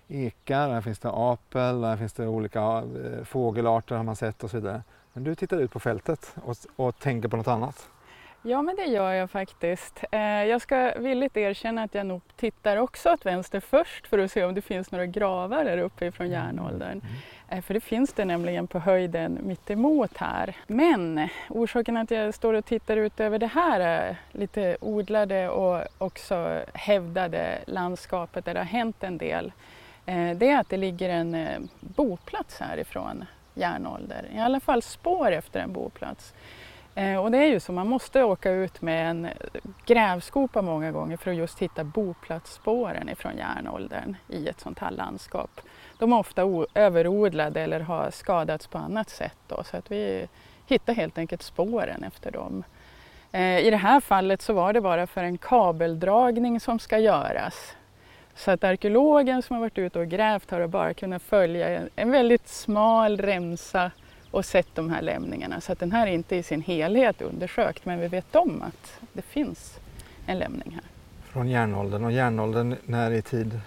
ekar, 0.08 0.70
här 0.70 0.82
finns 0.82 1.00
det 1.00 1.10
apel, 1.14 1.84
här 1.84 1.98
finns 1.98 2.14
det 2.14 2.28
olika 2.28 2.84
fågelarter 3.24 3.96
har 3.96 4.04
man 4.04 4.16
sett 4.16 4.44
och 4.44 4.50
så 4.50 4.58
vidare. 4.58 4.84
Men 5.14 5.24
du 5.24 5.36
tittar 5.36 5.58
ut 5.58 5.72
på 5.72 5.80
fältet 5.80 6.36
och, 6.44 6.56
och 6.76 7.00
tänker 7.00 7.30
på 7.30 7.38
något 7.38 7.48
annat? 7.48 7.88
Ja, 8.42 8.62
men 8.62 8.76
det 8.76 8.86
gör 8.86 9.14
jag 9.14 9.30
faktiskt. 9.30 10.04
Eh, 10.12 10.22
jag 10.22 10.62
ska 10.62 10.94
villigt 10.98 11.38
erkänna 11.38 11.84
att 11.84 11.96
jag 11.96 12.06
nog 12.06 12.22
tittar 12.36 12.78
också 12.78 13.12
åt 13.12 13.26
vänster 13.26 13.60
först 13.60 14.08
för 14.08 14.20
att 14.20 14.32
se 14.32 14.44
om 14.44 14.56
det 14.56 14.62
finns 14.62 14.92
några 14.92 15.06
gravar 15.06 15.64
där 15.64 15.78
uppe 15.78 16.06
ifrån 16.06 16.28
mm. 16.28 16.40
järnåldern. 16.40 16.92
Mm. 16.92 17.04
Eh, 17.50 17.62
för 17.62 17.74
det 17.74 17.82
finns 17.82 18.14
det 18.14 18.26
nämligen 18.26 18.68
på 18.68 18.80
höjden 18.80 19.40
mittemot 19.44 20.18
här. 20.18 20.56
Men 20.68 21.28
orsaken 21.50 21.98
att 21.98 22.12
jag 22.12 22.34
står 22.34 22.54
och 22.54 22.66
tittar 22.66 22.98
ut 22.98 23.20
över 23.20 23.40
det 23.40 23.48
här 23.48 24.16
lite 24.32 24.78
odlade 24.82 25.50
och 25.50 25.84
också 25.98 26.62
hävdade 26.74 27.60
landskapet 27.68 28.46
där 28.46 28.54
det 28.54 28.60
har 28.60 28.66
hänt 28.66 29.04
en 29.04 29.18
del 29.18 29.52
Eh, 30.10 30.38
det 30.38 30.50
är 30.50 30.60
att 30.60 30.70
det 30.70 30.78
ligger 30.78 31.10
en 31.10 31.36
eh, 31.36 31.60
boplats 31.80 32.60
härifrån 32.60 33.26
järnålder, 33.54 34.26
i 34.36 34.40
alla 34.40 34.60
fall 34.60 34.82
spår 34.82 35.32
efter 35.32 35.60
en 35.60 35.74
boplats. 35.74 36.34
Eh, 36.96 37.18
och 37.18 37.32
det 37.32 37.38
är 37.38 37.48
ju 37.48 37.60
så, 37.60 37.72
man 37.72 37.88
måste 37.88 38.24
åka 38.24 38.52
ut 38.52 38.82
med 38.82 39.10
en 39.10 39.28
grävskopa 39.86 40.62
många 40.62 40.92
gånger 40.92 41.18
för 41.18 41.32
att 41.32 41.38
just 41.38 41.60
hitta 41.60 41.84
boplatsspåren 41.84 43.10
ifrån 43.10 43.38
järnåldern 43.38 44.16
i 44.28 44.48
ett 44.48 44.60
sånt 44.60 44.80
här 44.80 44.92
landskap. 44.92 45.62
De 45.98 46.14
är 46.14 46.20
ofta 46.20 46.42
överodlade 46.74 47.62
eller 47.62 47.80
har 47.80 48.12
skadats 48.12 48.68
på 48.68 48.78
annat 48.78 49.10
sätt 49.10 49.38
då, 49.48 49.64
så 49.64 49.78
att 49.78 49.92
vi 49.92 50.28
hittar 50.68 50.94
helt 50.94 51.18
enkelt 51.18 51.42
spåren 51.42 52.04
efter 52.04 52.32
dem. 52.32 52.64
Eh, 53.32 53.60
I 53.60 53.70
det 53.70 53.78
här 53.78 54.00
fallet 54.00 54.42
så 54.42 54.54
var 54.54 54.74
det 54.74 54.82
bara 54.82 55.08
för 55.08 55.24
en 55.24 55.38
kabeldragning 55.38 56.60
som 56.60 56.80
ska 56.80 56.98
göras 56.98 57.76
så 58.40 58.52
att 58.52 58.64
arkeologen 58.64 59.42
som 59.42 59.54
har 59.54 59.62
varit 59.62 59.78
ute 59.78 60.00
och 60.00 60.08
grävt 60.08 60.52
har 60.52 60.68
bara 60.68 60.94
kunnat 60.94 61.22
följa 61.22 61.82
en 61.96 62.12
väldigt 62.12 62.48
smal 62.48 63.18
remsa 63.18 63.92
och 64.32 64.46
sett 64.46 64.76
de 64.76 64.90
här 64.90 65.02
lämningarna. 65.02 65.62
Så 65.62 65.72
att 65.72 65.80
den 65.80 65.92
här 65.92 66.08
är 66.08 66.12
inte 66.12 66.36
i 66.36 66.44
sin 66.44 66.62
helhet 66.62 67.22
undersökt 67.22 67.86
men 67.86 68.00
vi 68.00 68.08
vet 68.08 68.36
om 68.36 68.62
att 68.62 69.00
det 69.14 69.22
finns 69.22 69.80
en 70.26 70.40
lämning 70.40 70.72
här. 70.72 70.84
Från 71.24 71.50
järnåldern 71.50 72.06
och 72.06 72.12
järnåldern 72.12 72.76
när 72.86 73.12
i 73.12 73.22
tid? 73.22 73.60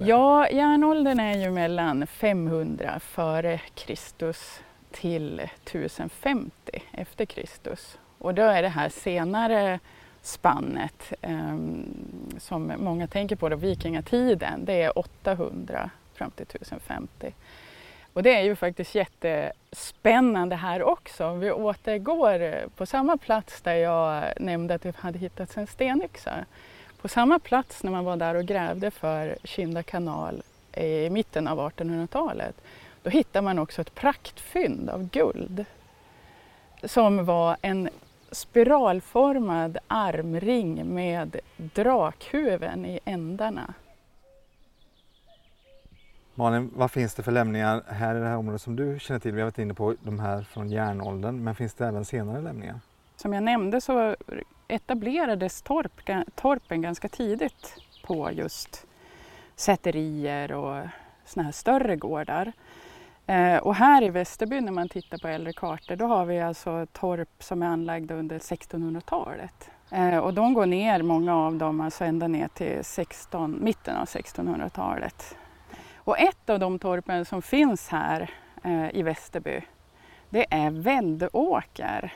Ja, 0.00 0.48
järnåldern 0.50 1.20
är 1.20 1.38
ju 1.38 1.50
mellan 1.50 2.06
500 2.06 3.00
före 3.00 3.60
Kristus 3.74 4.60
till 4.90 5.40
1050 5.40 6.50
efter 6.92 7.24
Kristus. 7.24 7.98
Och 8.18 8.34
då 8.34 8.42
är 8.42 8.62
det 8.62 8.68
här 8.68 8.88
senare 8.88 9.80
spannet 10.22 11.12
eh, 11.20 11.56
som 12.38 12.72
många 12.78 13.06
tänker 13.06 13.36
på, 13.36 13.48
då, 13.48 13.56
vikingatiden, 13.56 14.64
det 14.64 14.82
är 14.82 14.98
800 14.98 15.90
fram 16.14 16.30
till 16.30 16.42
1050. 16.42 17.32
Och 18.16 18.22
det 18.22 18.34
är 18.34 18.42
ju 18.42 18.56
faktiskt 18.56 18.94
jättespännande 18.94 20.56
här 20.56 20.82
också. 20.82 21.34
Vi 21.34 21.52
återgår 21.52 22.42
eh, 22.42 22.68
på 22.76 22.86
samma 22.86 23.16
plats 23.16 23.60
där 23.60 23.74
jag 23.74 24.24
nämnde 24.36 24.74
att 24.74 24.82
det 24.82 24.96
hade 24.96 25.18
hittats 25.18 25.56
en 25.56 25.66
stenyxa. 25.66 26.44
På 27.00 27.08
samma 27.08 27.38
plats 27.38 27.82
när 27.82 27.90
man 27.90 28.04
var 28.04 28.16
där 28.16 28.34
och 28.34 28.44
grävde 28.44 28.90
för 28.90 29.36
Kinda 29.44 29.82
kanal 29.82 30.42
i 30.76 31.10
mitten 31.10 31.48
av 31.48 31.58
1800-talet, 31.58 32.54
då 33.02 33.10
hittar 33.10 33.42
man 33.42 33.58
också 33.58 33.80
ett 33.80 33.94
praktfynd 33.94 34.90
av 34.90 35.08
guld 35.08 35.64
som 36.84 37.24
var 37.24 37.56
en 37.62 37.88
spiralformad 38.30 39.78
armring 39.86 40.94
med 40.94 41.36
drakhuven 41.56 42.86
i 42.86 43.00
ändarna. 43.04 43.74
Malin, 46.38 46.70
vad 46.74 46.90
finns 46.90 47.14
det 47.14 47.22
för 47.22 47.32
lämningar 47.32 47.82
här 47.88 48.14
i 48.14 48.18
det 48.18 48.26
här 48.26 48.36
området 48.36 48.62
som 48.62 48.76
du 48.76 48.98
känner 48.98 49.20
till? 49.20 49.32
Vi 49.32 49.40
har 49.40 49.46
varit 49.46 49.58
inne 49.58 49.74
på 49.74 49.94
de 50.02 50.18
här 50.18 50.42
från 50.42 50.68
järnåldern, 50.68 51.44
men 51.44 51.54
finns 51.54 51.74
det 51.74 51.86
även 51.86 52.04
senare 52.04 52.42
lämningar? 52.42 52.80
Som 53.16 53.32
jag 53.32 53.42
nämnde 53.42 53.80
så 53.80 54.16
etablerades 54.68 55.62
torp, 55.62 55.92
torpen 56.34 56.82
ganska 56.82 57.08
tidigt 57.08 57.76
på 58.06 58.32
just 58.32 58.86
säterier 59.54 60.52
och 60.52 60.86
såna 61.24 61.44
här 61.44 61.52
större 61.52 61.96
gårdar. 61.96 62.52
Eh, 63.26 63.56
och 63.56 63.74
här 63.74 64.02
i 64.02 64.10
Västerby 64.10 64.60
när 64.60 64.72
man 64.72 64.88
tittar 64.88 65.18
på 65.18 65.28
äldre 65.28 65.52
kartor 65.52 65.96
då 65.96 66.06
har 66.06 66.24
vi 66.24 66.40
alltså 66.40 66.86
torp 66.92 67.42
som 67.42 67.62
är 67.62 67.66
anlagda 67.66 68.14
under 68.14 68.38
1600-talet. 68.38 69.70
Eh, 69.90 70.18
och 70.18 70.34
de 70.34 70.54
går 70.54 70.66
ner, 70.66 71.02
många 71.02 71.36
av 71.36 71.54
dem, 71.54 71.80
alltså 71.80 72.04
ända 72.04 72.28
ner 72.28 72.48
till 72.48 72.84
16, 72.84 73.58
mitten 73.64 73.96
av 73.96 74.04
1600-talet. 74.04 75.36
Och 76.06 76.18
ett 76.18 76.50
av 76.50 76.58
de 76.58 76.78
torpen 76.78 77.24
som 77.24 77.42
finns 77.42 77.88
här 77.88 78.30
eh, 78.64 78.94
i 78.94 79.02
Västerby 79.02 79.62
det 80.30 80.46
är 80.50 80.70
Väddåker. 80.70 82.12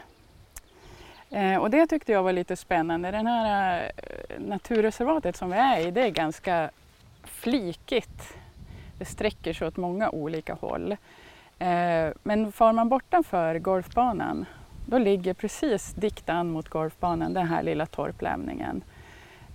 Eh, 1.30 1.56
och 1.56 1.70
det 1.70 1.86
tyckte 1.86 2.12
jag 2.12 2.22
var 2.22 2.32
lite 2.32 2.56
spännande. 2.56 3.10
Det 3.10 3.16
här 3.16 3.92
eh, 3.96 4.40
naturreservatet 4.40 5.36
som 5.36 5.50
vi 5.50 5.56
är 5.56 5.86
i 5.86 5.90
det 5.90 6.06
är 6.06 6.10
ganska 6.10 6.70
flikigt. 7.24 8.36
Det 8.98 9.04
sträcker 9.04 9.52
sig 9.52 9.66
åt 9.68 9.76
många 9.76 10.10
olika 10.10 10.54
håll. 10.54 10.92
Eh, 11.58 12.08
men 12.22 12.52
far 12.52 12.72
man 12.72 12.88
bortanför 12.88 13.58
golfbanan 13.58 14.46
då 14.86 14.98
ligger 14.98 15.34
precis 15.34 15.92
dikt 15.92 16.28
an 16.28 16.50
mot 16.50 16.68
golfbanan 16.68 17.34
den 17.34 17.46
här 17.46 17.62
lilla 17.62 17.86
torplämningen 17.86 18.82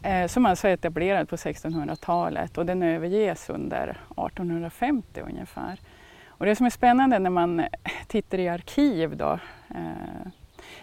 eh, 0.05 0.27
som 0.27 0.45
alltså 0.45 0.67
är 0.67 0.73
etablerad 0.73 1.29
på 1.29 1.35
1600-talet 1.35 2.57
och 2.57 2.65
den 2.65 2.83
överges 2.83 3.49
under 3.49 3.89
1850 3.89 5.21
ungefär. 5.21 5.79
Och 6.27 6.45
det 6.45 6.55
som 6.55 6.65
är 6.65 6.69
spännande 6.69 7.19
när 7.19 7.29
man 7.29 7.65
tittar 8.07 8.37
i 8.37 8.49
arkiv 8.49 9.17
då, 9.17 9.39
eh, 9.69 10.27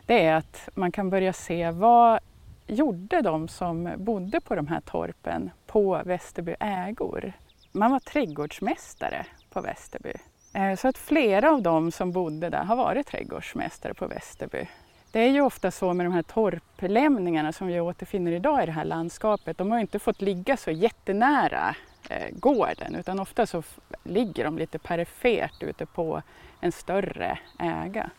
det 0.07 0.27
är 0.27 0.35
att 0.35 0.69
man 0.75 0.93
kan 0.93 1.11
börja 1.11 1.33
se 1.33 1.71
vad 1.71 2.19
gjorde 2.67 3.21
de 3.21 3.49
som 3.49 3.93
bodde 3.97 4.41
på 4.41 4.55
de 4.55 4.67
här 4.67 4.81
torpen 4.81 5.51
på 5.67 6.03
Västerby 6.05 6.55
ägor? 6.61 7.33
Man 7.73 7.91
var 7.91 8.01
trädgårdsmästare 8.01 9.27
på 9.51 9.61
Västerby. 9.61 10.13
Eh, 10.55 10.75
så 10.77 10.89
att 10.89 10.99
flera 10.99 11.51
av 11.51 11.63
dem 11.63 11.91
som 11.91 12.13
bodde 12.13 12.51
där 12.51 12.65
har 12.65 12.77
varit 12.77 13.07
trädgårdsmästare 13.07 13.95
på 13.95 14.07
Västerby. 14.07 14.69
Det 15.13 15.21
är 15.21 15.29
ju 15.29 15.41
ofta 15.41 15.71
så 15.71 15.95
med 15.95 16.07
de 16.07 16.13
här 16.13 16.23
torplämningarna 16.23 17.53
som 17.53 17.67
vi 17.67 17.81
återfinner 17.81 18.33
idag 18.33 18.63
i 18.63 18.67
det 18.67 18.73
här 18.73 18.85
landskapet. 18.85 19.59
De 19.59 19.71
har 19.71 19.79
inte 19.79 19.99
fått 19.99 20.21
ligga 20.21 20.57
så 20.57 20.71
jättenära 20.71 21.75
eh, 22.09 22.31
gården 22.33 22.95
utan 22.95 23.21
ofta 23.21 23.47
så 23.47 23.63
ligger 24.05 24.45
de 24.45 24.59
lite 24.59 24.79
perifert 24.79 25.63
ute 25.63 25.87
på 25.87 26.23
en 26.61 26.73
större 26.73 27.39
äga. 27.59 28.11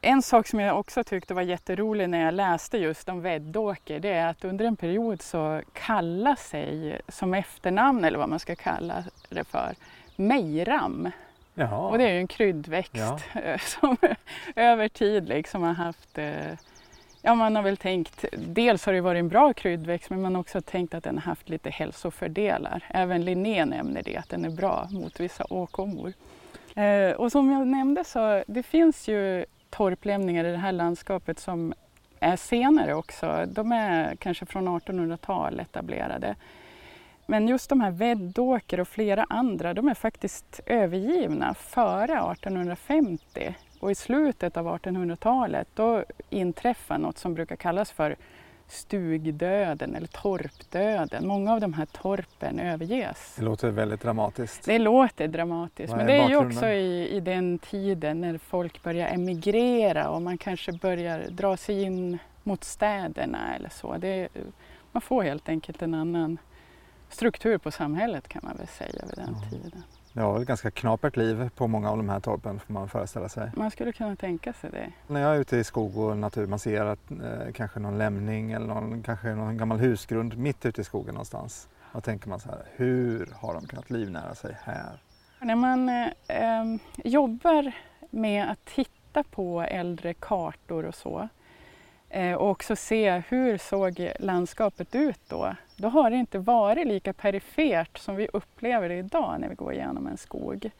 En 0.00 0.22
sak 0.22 0.46
som 0.46 0.60
jag 0.60 0.78
också 0.78 1.04
tyckte 1.04 1.34
var 1.34 1.42
jätterolig 1.42 2.08
när 2.08 2.24
jag 2.24 2.34
läste 2.34 2.78
just 2.78 3.08
om 3.08 3.20
Väddåker 3.20 4.00
det 4.00 4.12
är 4.12 4.26
att 4.26 4.44
under 4.44 4.64
en 4.64 4.76
period 4.76 5.22
så 5.22 5.62
kallar 5.72 6.34
sig 6.34 7.00
som 7.08 7.34
efternamn 7.34 8.04
eller 8.04 8.18
vad 8.18 8.28
man 8.28 8.38
ska 8.38 8.56
kalla 8.56 9.04
det 9.28 9.44
för 9.44 9.74
mejram. 10.16 11.10
Jaha. 11.58 11.88
Och 11.88 11.98
det 11.98 12.04
är 12.04 12.12
ju 12.12 12.18
en 12.18 12.26
kryddväxt 12.26 12.92
Ja. 12.94 13.18
som 13.58 13.96
över 14.56 14.88
tid 14.88 15.28
liksom 15.28 15.62
har 15.62 15.72
haft 15.74 16.18
eh, 16.18 16.52
Ja, 17.22 17.34
man 17.34 17.56
har 17.56 17.62
väl 17.62 17.76
tänkt, 17.76 18.24
dels 18.32 18.86
har 18.86 18.92
det 18.92 19.00
varit 19.00 19.18
en 19.18 19.28
bra 19.28 19.52
kryddväxt 19.52 20.10
men 20.10 20.22
man 20.22 20.34
har 20.34 20.40
också 20.40 20.60
tänkt 20.60 20.94
att 20.94 21.04
den 21.04 21.14
har 21.14 21.22
haft 21.22 21.48
lite 21.48 21.70
hälsofördelar. 21.70 22.84
Även 22.88 23.24
Linné 23.24 23.64
nämner 23.64 24.02
det, 24.02 24.16
att 24.16 24.28
den 24.28 24.44
är 24.44 24.50
bra 24.50 24.88
mot 24.90 25.20
vissa 25.20 25.44
åkommor. 25.50 26.12
Eh, 26.74 27.10
och 27.12 27.32
som 27.32 27.50
jag 27.50 27.66
nämnde 27.66 28.04
så 28.04 28.44
det 28.46 28.62
finns 28.62 29.08
ju 29.08 29.44
torplämningar 29.70 30.44
i 30.44 30.50
det 30.50 30.56
här 30.58 30.72
landskapet 30.72 31.38
som 31.38 31.74
är 32.20 32.36
senare 32.36 32.94
också. 32.94 33.44
De 33.48 33.72
är 33.72 34.16
kanske 34.16 34.46
från 34.46 34.68
1800-tal 34.68 35.60
etablerade. 35.60 36.34
Men 37.30 37.48
just 37.48 37.68
de 37.68 37.80
här 37.80 37.90
Väddåker 37.90 38.80
och 38.80 38.88
flera 38.88 39.26
andra, 39.28 39.74
de 39.74 39.88
är 39.88 39.94
faktiskt 39.94 40.60
övergivna 40.66 41.54
före 41.54 42.32
1850. 42.32 43.54
Och 43.80 43.90
i 43.90 43.94
slutet 43.94 44.56
av 44.56 44.66
1800-talet 44.66 45.68
då 45.74 46.04
inträffar 46.30 46.98
något 46.98 47.18
som 47.18 47.34
brukar 47.34 47.56
kallas 47.56 47.90
för 47.90 48.16
stugdöden 48.68 49.94
eller 49.94 50.06
torpdöden. 50.06 51.26
Många 51.26 51.52
av 51.52 51.60
de 51.60 51.72
här 51.72 51.86
torpen 51.86 52.58
överges. 52.58 53.34
Det 53.36 53.44
låter 53.44 53.70
väldigt 53.70 54.00
dramatiskt. 54.00 54.64
Det 54.64 54.78
låter 54.78 55.28
dramatiskt, 55.28 55.96
men 55.96 56.06
det 56.06 56.16
är 56.16 56.28
ju 56.28 56.36
också 56.36 56.66
i, 56.66 57.08
i 57.16 57.20
den 57.20 57.58
tiden 57.58 58.20
när 58.20 58.38
folk 58.38 58.82
börjar 58.82 59.08
emigrera 59.08 60.10
och 60.10 60.22
man 60.22 60.38
kanske 60.38 60.72
börjar 60.72 61.24
dra 61.30 61.56
sig 61.56 61.82
in 61.82 62.18
mot 62.42 62.64
städerna 62.64 63.54
eller 63.56 63.68
så. 63.68 63.96
Det, 63.96 64.28
man 64.92 65.00
får 65.00 65.22
helt 65.22 65.48
enkelt 65.48 65.82
en 65.82 65.94
annan 65.94 66.38
struktur 67.10 67.58
på 67.58 67.70
samhället 67.70 68.28
kan 68.28 68.40
man 68.44 68.56
väl 68.56 68.66
säga 68.66 69.04
vid 69.06 69.14
den 69.16 69.36
Ja. 69.42 69.50
tiden. 69.50 69.82
Det 70.12 70.20
var 70.22 70.32
väl 70.32 70.42
ett 70.42 70.48
ganska 70.48 70.70
knapert 70.70 71.16
liv 71.16 71.50
på 71.56 71.66
många 71.66 71.90
av 71.90 71.96
de 71.96 72.08
här 72.08 72.20
torpen 72.20 72.60
får 72.60 72.72
man 72.72 72.88
föreställa 72.88 73.28
sig. 73.28 73.50
Man 73.56 73.70
skulle 73.70 73.92
kunna 73.92 74.16
tänka 74.16 74.52
sig 74.52 74.70
det. 74.70 74.92
När 75.06 75.20
jag 75.20 75.36
är 75.36 75.40
ute 75.40 75.56
i 75.56 75.64
skog 75.64 75.96
och 75.98 76.16
natur 76.16 76.46
man 76.46 76.58
ser 76.58 76.84
att 76.84 77.10
eh, 77.10 77.52
kanske 77.54 77.80
någon 77.80 77.98
lämning 77.98 78.52
eller 78.52 78.66
någon, 78.66 79.02
kanske 79.02 79.28
någon 79.34 79.56
gammal 79.56 79.78
husgrund 79.78 80.38
mitt 80.38 80.66
ute 80.66 80.80
i 80.80 80.84
skogen 80.84 81.14
någonstans. 81.14 81.68
Då 81.92 82.00
tänker 82.00 82.28
man 82.28 82.40
så 82.40 82.48
här, 82.48 82.62
hur 82.76 83.28
har 83.40 83.54
de 83.54 83.66
kunnat 83.66 83.90
livnära 83.90 84.34
sig 84.34 84.56
här? 84.62 85.02
När 85.40 85.56
man 85.56 85.88
eh, 85.88 86.80
jobbar 87.04 87.72
med 88.10 88.50
att 88.50 88.64
titta 88.64 89.22
på 89.22 89.62
äldre 89.62 90.14
kartor 90.14 90.84
och 90.84 90.94
så 90.94 91.28
eh, 92.08 92.32
och 92.34 92.50
också 92.50 92.76
se 92.76 93.22
hur 93.28 93.58
såg 93.58 94.10
landskapet 94.20 94.94
ut 94.94 95.20
då? 95.28 95.54
Då 95.80 95.88
har 95.88 96.10
det 96.10 96.16
inte 96.16 96.38
varit 96.38 96.86
lika 96.86 97.12
perifert 97.12 97.98
som 97.98 98.16
vi 98.16 98.28
upplever 98.32 98.88
det 98.88 98.94
idag 98.94 99.40
när 99.40 99.48
vi 99.48 99.54
går 99.54 99.72
igenom 99.72 100.06
en 100.06 100.16
skog. 100.16 100.70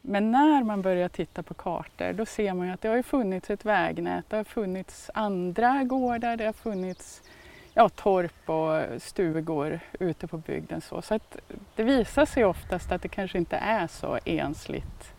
Men 0.00 0.30
när 0.30 0.62
man 0.62 0.82
börjar 0.82 1.08
titta 1.08 1.42
på 1.42 1.54
kartor 1.54 2.12
då 2.12 2.26
ser 2.26 2.54
man 2.54 2.66
ju 2.66 2.72
att 2.72 2.80
det 2.80 2.88
har 2.88 3.02
funnits 3.02 3.50
ett 3.50 3.64
vägnät, 3.64 4.24
det 4.28 4.36
har 4.36 4.44
funnits 4.44 5.10
andra 5.14 5.84
gårdar, 5.84 6.36
det 6.36 6.44
har 6.46 6.52
funnits 6.52 7.22
ja, 7.74 7.88
torp 7.88 8.50
och 8.50 9.02
stugor 9.02 9.80
ute 10.00 10.26
på 10.26 10.36
bygden. 10.36 10.80
Så, 10.80 11.02
så 11.02 11.14
att 11.14 11.36
det 11.76 11.82
visar 11.82 12.26
sig 12.26 12.44
oftast 12.44 12.92
att 12.92 13.02
det 13.02 13.08
kanske 13.08 13.38
inte 13.38 13.56
är 13.56 13.86
så 13.86 14.18
ensligt 14.24 15.14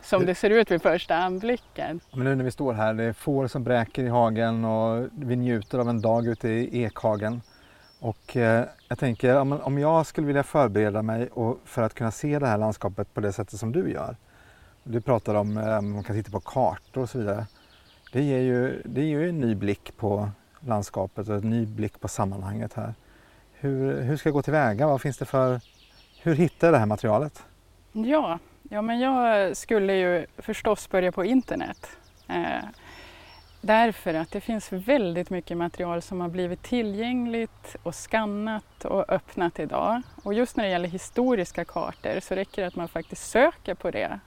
som 0.00 0.26
det 0.26 0.34
ser 0.34 0.50
ut 0.50 0.70
vid 0.70 0.82
första 0.82 1.16
anblicken. 1.16 2.00
Men 2.12 2.24
nu 2.24 2.34
när 2.34 2.44
vi 2.44 2.50
står 2.50 2.72
här, 2.72 2.94
det 2.94 3.04
är 3.04 3.12
får 3.12 3.46
som 3.46 3.64
bräker 3.64 4.02
i 4.02 4.08
hagen 4.08 4.64
och 4.64 5.08
vi 5.12 5.36
njuter 5.36 5.78
av 5.78 5.88
en 5.88 6.00
dag 6.00 6.26
ute 6.26 6.48
i 6.48 6.82
ekhagen. 6.82 7.40
Och 8.00 8.36
eh, 8.36 8.64
jag 8.88 8.98
tänker 8.98 9.40
om, 9.40 9.52
om 9.52 9.78
jag 9.78 10.06
skulle 10.06 10.26
vilja 10.26 10.42
förbereda 10.42 11.02
mig 11.02 11.28
och 11.28 11.58
för 11.64 11.82
att 11.82 11.94
kunna 11.94 12.10
se 12.10 12.38
det 12.38 12.46
här 12.46 12.58
landskapet 12.58 13.14
på 13.14 13.20
det 13.20 13.32
sättet 13.32 13.60
som 13.60 13.72
du 13.72 13.90
gör. 13.90 14.16
Du 14.84 15.00
pratar 15.00 15.34
om 15.34 15.58
eh, 15.58 15.80
man 15.80 16.02
kan 16.04 16.16
titta 16.16 16.30
på 16.30 16.40
kartor 16.40 17.02
och 17.02 17.10
så 17.10 17.18
vidare. 17.18 17.46
Det 18.12 18.22
ger 18.22 18.40
ju, 18.40 18.82
det 18.84 19.02
ger 19.02 19.20
ju 19.20 19.28
en 19.28 19.40
ny 19.40 19.54
blick 19.54 19.96
på 19.96 20.30
landskapet 20.60 21.28
och 21.28 21.36
en 21.36 21.50
ny 21.50 21.66
blick 21.66 22.00
på 22.00 22.08
sammanhanget 22.08 22.74
här. 22.74 22.94
Hur, 23.52 24.02
hur 24.02 24.16
ska 24.16 24.28
jag 24.28 24.34
gå 24.34 24.42
tillväga? 24.42 24.86
Vad 24.86 25.00
finns 25.00 25.18
det 25.18 25.24
för, 25.24 25.60
hur 26.22 26.34
hittar 26.34 26.66
jag 26.66 26.74
det 26.74 26.78
här 26.78 26.86
materialet? 26.86 27.42
Ja, 27.92 28.38
ja 28.62 28.82
men 28.82 29.00
jag 29.00 29.56
skulle 29.56 29.94
ju 29.94 30.26
förstås 30.38 30.90
börja 30.90 31.12
på 31.12 31.24
internet. 31.24 31.86
Eh, 32.28 32.64
därför 33.60 34.14
att 34.14 34.30
det 34.30 34.40
finns 34.40 34.72
väldigt 34.72 35.30
mycket 35.30 35.56
material 35.56 36.02
som 36.02 36.20
har 36.20 36.28
blivit 36.28 36.62
tillgängligt 36.62 37.76
och 37.82 37.94
skannat 37.94 38.84
och 38.84 39.10
öppnat 39.10 39.58
idag. 39.58 40.02
Och 40.22 40.34
just 40.34 40.56
när 40.56 40.64
det 40.64 40.70
gäller 40.70 40.88
historiska 40.88 41.64
kartor 41.64 42.20
så 42.20 42.34
räcker 42.34 42.62
det 42.62 42.68
att 42.68 42.76
man 42.76 42.88
faktiskt 42.88 43.30
söker 43.30 43.74
på 43.74 43.90
det. 43.90 44.20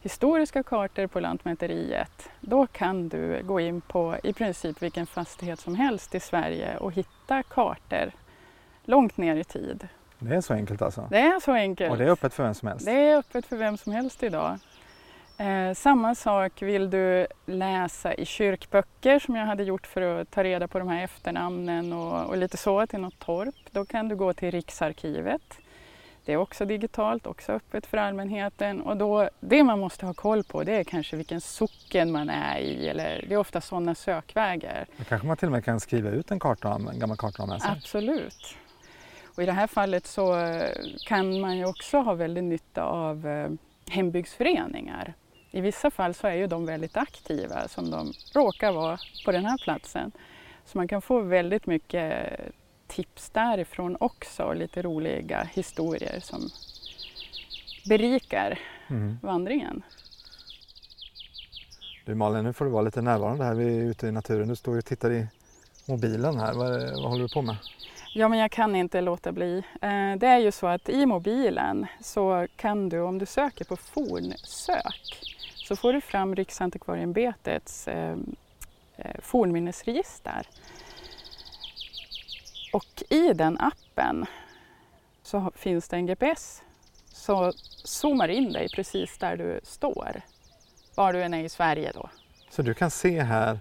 Historiska 0.00 0.62
kartor 0.62 1.06
på 1.06 1.20
Lantmäteriet. 1.20 2.28
Då 2.40 2.66
kan 2.66 3.08
du 3.08 3.42
gå 3.42 3.60
in 3.60 3.80
på 3.80 4.16
i 4.22 4.32
princip 4.32 4.82
vilken 4.82 5.06
fastighet 5.06 5.60
som 5.60 5.74
helst 5.74 6.14
i 6.14 6.20
Sverige 6.20 6.76
och 6.76 6.92
hitta 6.92 7.42
kartor 7.42 8.12
långt 8.84 9.16
ner 9.16 9.36
i 9.36 9.44
tid. 9.44 9.88
Det 10.18 10.34
är 10.34 10.40
så 10.40 10.54
enkelt 10.54 10.82
alltså? 10.82 11.08
Det 11.10 11.20
är 11.20 11.40
så 11.40 11.52
enkelt. 11.52 11.90
Och 11.92 11.98
det 11.98 12.04
är 12.04 12.08
öppet 12.08 12.34
för 12.34 12.42
vem 12.42 12.54
som 12.54 12.68
helst? 12.68 12.86
Det 12.86 12.92
är 12.92 13.16
öppet 13.16 13.46
för 13.46 13.56
vem 13.56 13.76
som 13.76 13.92
helst 13.92 14.22
idag. 14.22 14.58
Eh, 15.38 15.74
samma 15.74 16.14
sak 16.14 16.62
vill 16.62 16.90
du 16.90 17.26
läsa 17.46 18.14
i 18.14 18.24
kyrkböcker 18.24 19.18
som 19.18 19.36
jag 19.36 19.46
hade 19.46 19.62
gjort 19.62 19.86
för 19.86 20.02
att 20.02 20.30
ta 20.30 20.44
reda 20.44 20.68
på 20.68 20.78
de 20.78 20.88
här 20.88 21.04
efternamnen 21.04 21.92
och, 21.92 22.28
och 22.28 22.36
lite 22.36 22.56
så 22.56 22.86
till 22.86 23.00
något 23.00 23.18
torp. 23.18 23.54
Då 23.70 23.84
kan 23.84 24.08
du 24.08 24.16
gå 24.16 24.32
till 24.32 24.50
Riksarkivet. 24.50 25.58
Det 26.24 26.32
är 26.32 26.36
också 26.36 26.64
digitalt, 26.64 27.26
också 27.26 27.52
öppet 27.52 27.86
för 27.86 27.98
allmänheten. 27.98 28.80
Och 28.80 28.96
då, 28.96 29.28
det 29.40 29.64
man 29.64 29.78
måste 29.78 30.06
ha 30.06 30.14
koll 30.14 30.44
på 30.44 30.64
det 30.64 30.72
är 30.72 30.84
kanske 30.84 31.16
vilken 31.16 31.40
socken 31.40 32.12
man 32.12 32.30
är 32.30 32.58
i. 32.58 32.88
Eller, 32.88 33.24
det 33.28 33.34
är 33.34 33.38
ofta 33.38 33.60
sådana 33.60 33.94
sökvägar. 33.94 34.86
Då 34.96 35.04
kanske 35.04 35.26
man 35.26 35.36
till 35.36 35.48
och 35.48 35.52
med 35.52 35.64
kan 35.64 35.80
skriva 35.80 36.10
ut 36.10 36.30
en, 36.30 36.40
karta, 36.40 36.80
en 36.92 36.98
gammal 36.98 37.16
karta 37.16 37.46
med 37.46 37.62
sig? 37.62 37.70
Absolut. 37.70 38.56
Och 39.36 39.42
i 39.42 39.46
det 39.46 39.52
här 39.52 39.66
fallet 39.66 40.06
så 40.06 40.36
kan 41.06 41.40
man 41.40 41.56
ju 41.56 41.64
också 41.64 41.98
ha 41.98 42.14
väldigt 42.14 42.44
nytta 42.44 42.82
av 42.82 43.26
eh, 43.26 43.50
hembygdsföreningar. 43.90 45.14
I 45.54 45.60
vissa 45.60 45.90
fall 45.90 46.14
så 46.14 46.26
är 46.26 46.34
ju 46.34 46.46
de 46.46 46.66
väldigt 46.66 46.96
aktiva 46.96 47.68
som 47.68 47.90
de 47.90 48.12
råkar 48.34 48.72
vara 48.72 48.98
på 49.24 49.32
den 49.32 49.44
här 49.44 49.58
platsen. 49.58 50.12
Så 50.64 50.78
man 50.78 50.88
kan 50.88 51.02
få 51.02 51.20
väldigt 51.20 51.66
mycket 51.66 52.40
tips 52.86 53.30
därifrån 53.30 53.96
också 54.00 54.42
och 54.42 54.56
lite 54.56 54.82
roliga 54.82 55.42
historier 55.42 56.20
som 56.20 56.50
berikar 57.88 58.58
mm. 58.88 59.18
vandringen. 59.22 59.82
Du 62.04 62.14
Malin, 62.14 62.44
nu 62.44 62.52
får 62.52 62.64
du 62.64 62.70
vara 62.70 62.82
lite 62.82 63.02
närvarande 63.02 63.44
här. 63.44 63.54
Vi 63.54 63.78
är 63.78 63.82
ute 63.82 64.06
i 64.06 64.12
naturen. 64.12 64.48
Du 64.48 64.56
står 64.56 64.78
och 64.78 64.84
tittar 64.84 65.12
i 65.12 65.26
mobilen 65.86 66.38
här. 66.38 66.54
Vad, 66.54 66.70
vad 67.02 67.10
håller 67.10 67.22
du 67.22 67.28
på 67.28 67.42
med? 67.42 67.56
Ja, 68.14 68.28
men 68.28 68.38
jag 68.38 68.50
kan 68.50 68.76
inte 68.76 69.00
låta 69.00 69.32
bli. 69.32 69.58
Eh, 69.58 70.16
det 70.16 70.26
är 70.26 70.38
ju 70.38 70.52
så 70.52 70.66
att 70.66 70.88
i 70.88 71.06
mobilen 71.06 71.86
så 72.00 72.46
kan 72.56 72.88
du, 72.88 73.00
om 73.00 73.18
du 73.18 73.26
söker 73.26 73.64
på 73.64 73.76
fornsök, 73.76 75.34
så 75.72 75.76
får 75.76 75.92
du 75.92 76.00
fram 76.00 76.34
Riksantikvarieämbetets 76.34 77.88
eh, 77.88 78.16
eh, 78.96 79.20
fornminnesregister. 79.20 80.46
Och 82.72 83.02
i 83.08 83.32
den 83.32 83.60
appen 83.60 84.26
så 85.22 85.52
finns 85.54 85.88
det 85.88 85.96
en 85.96 86.06
GPS 86.06 86.62
som 87.06 87.52
zoomar 87.84 88.28
in 88.28 88.52
dig 88.52 88.68
precis 88.74 89.18
där 89.18 89.36
du 89.36 89.60
står, 89.62 90.20
var 90.94 91.12
du 91.12 91.22
än 91.22 91.34
är 91.34 91.44
i 91.44 91.48
Sverige 91.48 91.92
då. 91.94 92.10
Så 92.50 92.62
du 92.62 92.74
kan 92.74 92.90
se 92.90 93.22
här 93.22 93.60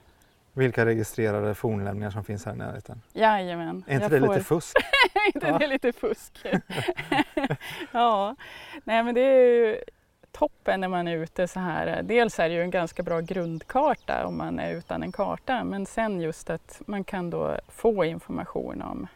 vilka 0.53 0.85
registrerade 0.85 1.55
fornlämningar 1.55 2.11
som 2.11 2.23
finns 2.23 2.45
här 2.45 2.53
i 2.53 2.57
närheten? 2.57 3.01
Jajamän. 3.13 3.83
Är 3.87 3.95
inte 3.95 4.09
det 4.09 4.19
får... 4.19 4.33
lite 4.33 4.43
fusk? 4.43 4.77
inte 5.33 5.47
ja. 5.47 5.57
det 5.57 5.67
lite 5.67 5.93
fusk? 5.93 6.45
ja, 7.91 8.35
nej 8.83 9.03
men 9.03 9.15
det 9.15 9.21
är 9.21 9.47
ju 9.47 9.83
toppen 10.31 10.81
när 10.81 10.87
man 10.87 11.07
är 11.07 11.17
ute 11.17 11.47
så 11.47 11.59
här. 11.59 12.03
Dels 12.03 12.39
är 12.39 12.49
det 12.49 12.55
ju 12.55 12.61
en 12.61 12.71
ganska 12.71 13.03
bra 13.03 13.19
grundkarta 13.19 14.25
om 14.25 14.37
man 14.37 14.59
är 14.59 14.71
utan 14.71 15.03
en 15.03 15.11
karta 15.11 15.63
men 15.63 15.85
sen 15.85 16.21
just 16.21 16.49
att 16.49 16.81
man 16.85 17.03
kan 17.03 17.29
då 17.29 17.57
få 17.67 18.05
information 18.05 18.81
om 18.81 19.07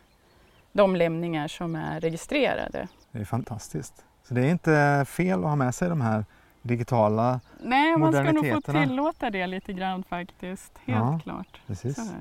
de 0.72 0.96
lämningar 0.96 1.48
som 1.48 1.76
är 1.76 2.00
registrerade. 2.00 2.88
Det 3.12 3.20
är 3.20 3.26
fantastiskt. 3.26 4.06
Så 4.24 4.34
det 4.34 4.42
är 4.42 4.50
inte 4.50 5.06
fel 5.08 5.40
att 5.40 5.46
ha 5.46 5.56
med 5.56 5.76
sig 5.76 5.90
de 5.90 6.02
här 6.02 6.26
digitala 6.62 7.40
Nej, 7.64 7.98
man 7.98 8.14
ska 8.14 8.32
nog 8.32 8.52
få 8.54 8.72
tillåta 8.72 9.30
det 9.30 9.48
lite 9.48 9.74
grann 9.74 10.04
faktiskt. 10.04 10.72
Helt 10.86 11.00
ja, 11.00 11.20
klart. 11.24 11.62
Precis. 11.68 12.12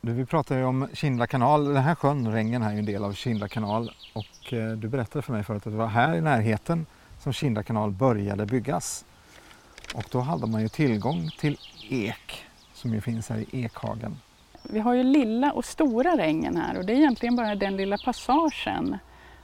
Du, 0.00 0.12
vi 0.12 0.26
pratar 0.26 0.56
ju 0.56 0.64
om 0.64 0.88
Kindla 0.92 1.26
kanal. 1.26 1.64
Den 1.64 1.82
här 1.82 1.94
sjön, 1.94 2.32
Rängen, 2.32 2.62
är 2.62 2.72
ju 2.72 2.78
en 2.78 2.84
del 2.84 3.04
av 3.04 3.12
Kindla 3.12 3.48
kanal. 3.48 3.90
Och 4.12 4.52
eh, 4.52 4.72
du 4.72 4.88
berättade 4.88 5.22
för 5.22 5.32
mig 5.32 5.42
förut 5.42 5.66
att 5.66 5.72
det 5.72 5.78
var 5.78 5.86
här 5.86 6.14
i 6.14 6.20
närheten 6.20 6.86
som 7.24 7.32
Kinda 7.32 7.62
kanal 7.62 7.90
började 7.90 8.46
byggas. 8.46 9.04
Och 9.94 10.04
då 10.10 10.20
hade 10.20 10.46
man 10.46 10.62
ju 10.62 10.68
tillgång 10.68 11.30
till 11.38 11.58
ek 11.90 12.44
som 12.74 12.94
ju 12.94 13.00
finns 13.00 13.28
här 13.28 13.38
i 13.38 13.46
Ekhagen. 13.64 14.16
Vi 14.62 14.80
har 14.80 14.94
ju 14.94 15.02
lilla 15.02 15.52
och 15.52 15.64
stora 15.64 16.16
Rängen 16.16 16.56
här 16.56 16.78
och 16.78 16.84
det 16.84 16.92
är 16.92 16.96
egentligen 16.96 17.36
bara 17.36 17.54
den 17.54 17.76
lilla 17.76 17.96
passagen 18.04 18.98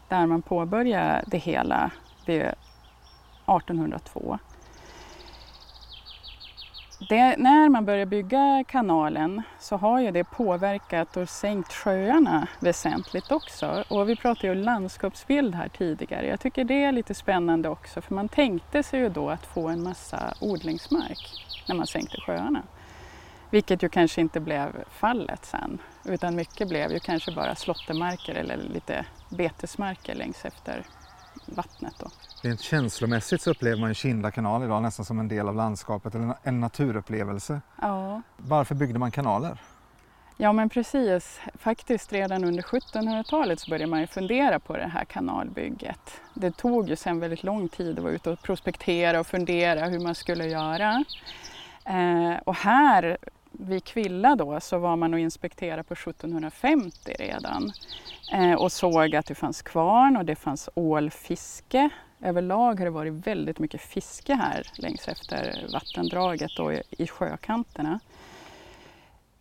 där 0.09 0.27
man 0.27 0.43
påbörjade 0.43 1.25
det 1.27 1.39
hela 1.39 1.91
vid 2.27 2.41
1802. 2.41 4.39
Det, 7.09 7.37
när 7.37 7.69
man 7.69 7.85
började 7.85 8.07
bygga 8.07 8.64
kanalen 8.69 9.42
så 9.59 9.76
har 9.76 10.00
ju 10.00 10.11
det 10.11 10.25
påverkat 10.25 11.16
och 11.16 11.28
sänkt 11.28 11.73
sjöarna 11.73 12.49
väsentligt 12.61 13.33
också. 13.33 13.85
Och 13.88 14.09
vi 14.09 14.16
pratade 14.16 14.47
ju 14.47 14.54
landskapsbild 14.54 15.54
här 15.54 15.69
tidigare. 15.69 16.26
Jag 16.26 16.40
tycker 16.40 16.64
det 16.64 16.85
är 16.85 16.92
lite 16.92 17.14
spännande 17.14 17.69
också 17.69 18.00
för 18.00 18.14
man 18.14 18.28
tänkte 18.28 18.83
sig 18.83 19.00
ju 19.00 19.09
då 19.09 19.30
att 19.30 19.47
få 19.47 19.69
en 19.69 19.83
massa 19.83 20.35
odlingsmark 20.40 21.45
när 21.69 21.75
man 21.75 21.87
sänkte 21.87 22.21
sjöarna. 22.21 22.62
Vilket 23.50 23.83
ju 23.83 23.88
kanske 23.88 24.21
inte 24.21 24.40
blev 24.40 24.85
fallet 24.90 25.45
sen 25.45 25.78
utan 26.04 26.37
mycket 26.37 26.69
blev 26.69 26.92
ju 26.92 27.00
kanske 27.00 27.33
bara 27.33 27.54
slåttermarker 27.54 28.35
eller 28.35 28.57
lite 28.57 29.04
betesmarker 29.28 30.14
längs 30.14 30.45
efter 30.45 30.87
vattnet. 31.47 31.95
Då. 31.99 32.11
Rent 32.43 32.61
känslomässigt 32.61 33.43
så 33.43 33.51
upplever 33.51 33.81
man 33.81 33.95
Kinda 33.95 34.31
kanal 34.31 34.65
idag 34.65 34.83
nästan 34.83 35.05
som 35.05 35.21
en 35.21 35.29
del 35.29 35.49
av 35.49 35.55
landskapet, 35.55 36.15
eller 36.15 36.35
en 36.43 36.61
naturupplevelse. 36.61 37.61
Ja. 37.83 38.23
Varför 38.37 38.75
byggde 38.75 38.99
man 38.99 39.11
kanaler? 39.11 39.59
Ja 40.37 40.53
men 40.53 40.69
precis, 40.69 41.41
faktiskt 41.59 42.13
redan 42.13 42.45
under 42.45 42.63
1700-talet 42.63 43.61
så 43.61 43.71
började 43.71 43.91
man 43.91 44.00
ju 44.00 44.07
fundera 44.07 44.61
på 44.61 44.76
det 44.76 44.87
här 44.87 45.04
kanalbygget. 45.04 46.21
Det 46.35 46.57
tog 46.57 46.89
ju 46.89 46.97
sen 46.97 47.21
väldigt 47.21 47.43
lång 47.43 47.69
tid 47.69 47.99
att 47.99 48.04
vara 48.04 48.13
ute 48.13 48.31
och 48.31 48.43
prospektera 48.43 49.21
och 49.21 49.26
fundera 49.26 49.87
hur 49.87 50.00
man 50.00 50.15
skulle 50.15 50.47
göra. 50.47 51.04
Eh, 51.85 52.39
och 52.45 52.54
här 52.54 53.19
vid 53.61 53.85
Kvilla 53.85 54.37
då 54.37 54.61
så 54.61 54.79
var 54.79 54.97
man 54.97 55.15
och 55.15 55.21
inspekterade 55.21 55.83
på 55.83 55.95
1750 55.95 57.15
redan 57.19 57.73
eh, 58.33 58.55
och 58.55 58.73
såg 58.73 59.17
att 59.17 59.27
det 59.27 59.35
fanns 59.35 59.63
kvarn 59.63 60.17
och 60.17 60.25
det 60.25 60.37
fanns 60.37 60.69
ålfiske. 60.75 61.89
Överlag 62.23 62.79
har 62.79 62.85
det 62.85 62.91
varit 62.91 63.27
väldigt 63.27 63.59
mycket 63.59 63.81
fiske 63.81 64.35
här 64.35 64.63
längs 64.75 65.09
efter 65.09 65.67
vattendraget 65.73 66.59
och 66.59 66.73
i 66.91 67.07
sjökanterna. 67.07 68.01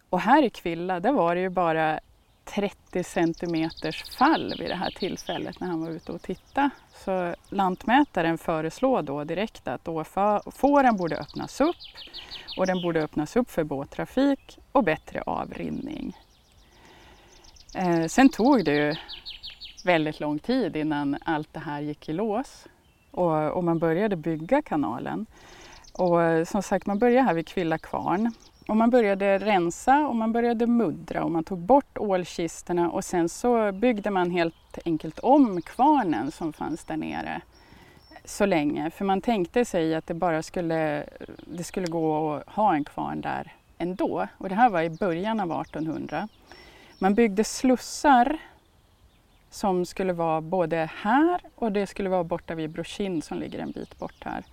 Och 0.09 0.19
här 0.19 0.43
i 0.43 0.49
Kvilla, 0.49 0.99
där 0.99 1.11
var 1.11 1.35
det 1.35 1.41
ju 1.41 1.49
bara 1.49 1.99
30 2.55 3.03
centimeters 3.03 4.03
fall 4.17 4.55
vid 4.59 4.69
det 4.69 4.75
här 4.75 4.91
tillfället 4.91 5.59
när 5.59 5.67
han 5.67 5.81
var 5.81 5.89
ute 5.89 6.11
och 6.11 6.21
tittade. 6.21 6.69
Så 7.05 7.35
lantmätaren 7.49 8.37
föreslår 8.37 9.01
då 9.01 9.23
direkt 9.23 9.67
att 9.67 9.87
fåren 10.55 10.97
borde 10.97 11.17
öppnas 11.17 11.61
upp 11.61 11.75
och 12.57 12.67
den 12.67 12.81
borde 12.81 13.03
öppnas 13.03 13.35
upp 13.35 13.51
för 13.51 13.63
båttrafik 13.63 14.59
och 14.71 14.83
bättre 14.83 15.21
avrinning. 15.21 16.17
Eh, 17.75 18.05
sen 18.05 18.29
tog 18.29 18.65
det 18.65 18.75
ju 18.75 18.95
väldigt 19.85 20.19
lång 20.19 20.39
tid 20.39 20.75
innan 20.75 21.17
allt 21.25 21.53
det 21.53 21.59
här 21.59 21.81
gick 21.81 22.09
i 22.09 22.13
lås 22.13 22.65
och, 23.11 23.51
och 23.51 23.63
man 23.63 23.79
började 23.79 24.15
bygga 24.15 24.61
kanalen. 24.61 25.25
Och 25.93 26.47
som 26.47 26.63
sagt, 26.63 26.85
man 26.85 26.99
började 26.99 27.27
här 27.27 27.33
vid 27.33 27.47
Kvilla 27.47 27.77
kvarn 27.77 28.31
och 28.69 28.77
man 28.77 28.89
började 28.89 29.37
rensa 29.37 30.07
och 30.07 30.15
man 30.15 30.31
började 30.31 30.67
muddra 30.67 31.23
och 31.23 31.31
man 31.31 31.43
tog 31.43 31.59
bort 31.59 31.97
ålkisterna 31.97 32.89
och 32.89 33.05
sen 33.05 33.29
så 33.29 33.71
byggde 33.71 34.09
man 34.09 34.31
helt 34.31 34.77
enkelt 34.85 35.19
om 35.19 35.61
kvarnen 35.61 36.31
som 36.31 36.53
fanns 36.53 36.83
där 36.83 36.97
nere 36.97 37.41
så 38.25 38.45
länge. 38.45 38.89
För 38.89 39.05
man 39.05 39.21
tänkte 39.21 39.65
sig 39.65 39.95
att 39.95 40.07
det 40.07 40.13
bara 40.13 40.43
skulle, 40.43 41.05
det 41.45 41.63
skulle 41.63 41.87
gå 41.87 42.33
att 42.33 42.47
ha 42.47 42.75
en 42.75 42.83
kvarn 42.83 43.21
där 43.21 43.53
ändå. 43.77 44.27
Och 44.37 44.49
det 44.49 44.55
här 44.55 44.69
var 44.69 44.81
i 44.81 44.89
början 44.89 45.39
av 45.39 45.61
1800. 45.61 46.27
Man 46.99 47.15
byggde 47.15 47.43
slussar 47.43 48.37
som 49.49 49.85
skulle 49.85 50.13
vara 50.13 50.41
både 50.41 50.89
här 50.95 51.41
och 51.55 51.71
det 51.71 51.87
skulle 51.87 52.09
vara 52.09 52.23
borta 52.23 52.55
vid 52.55 52.69
Brokind 52.69 53.23
som 53.23 53.37
ligger 53.37 53.59
en 53.59 53.71
bit 53.71 53.99
bort 53.99 54.23
här. 54.25 54.43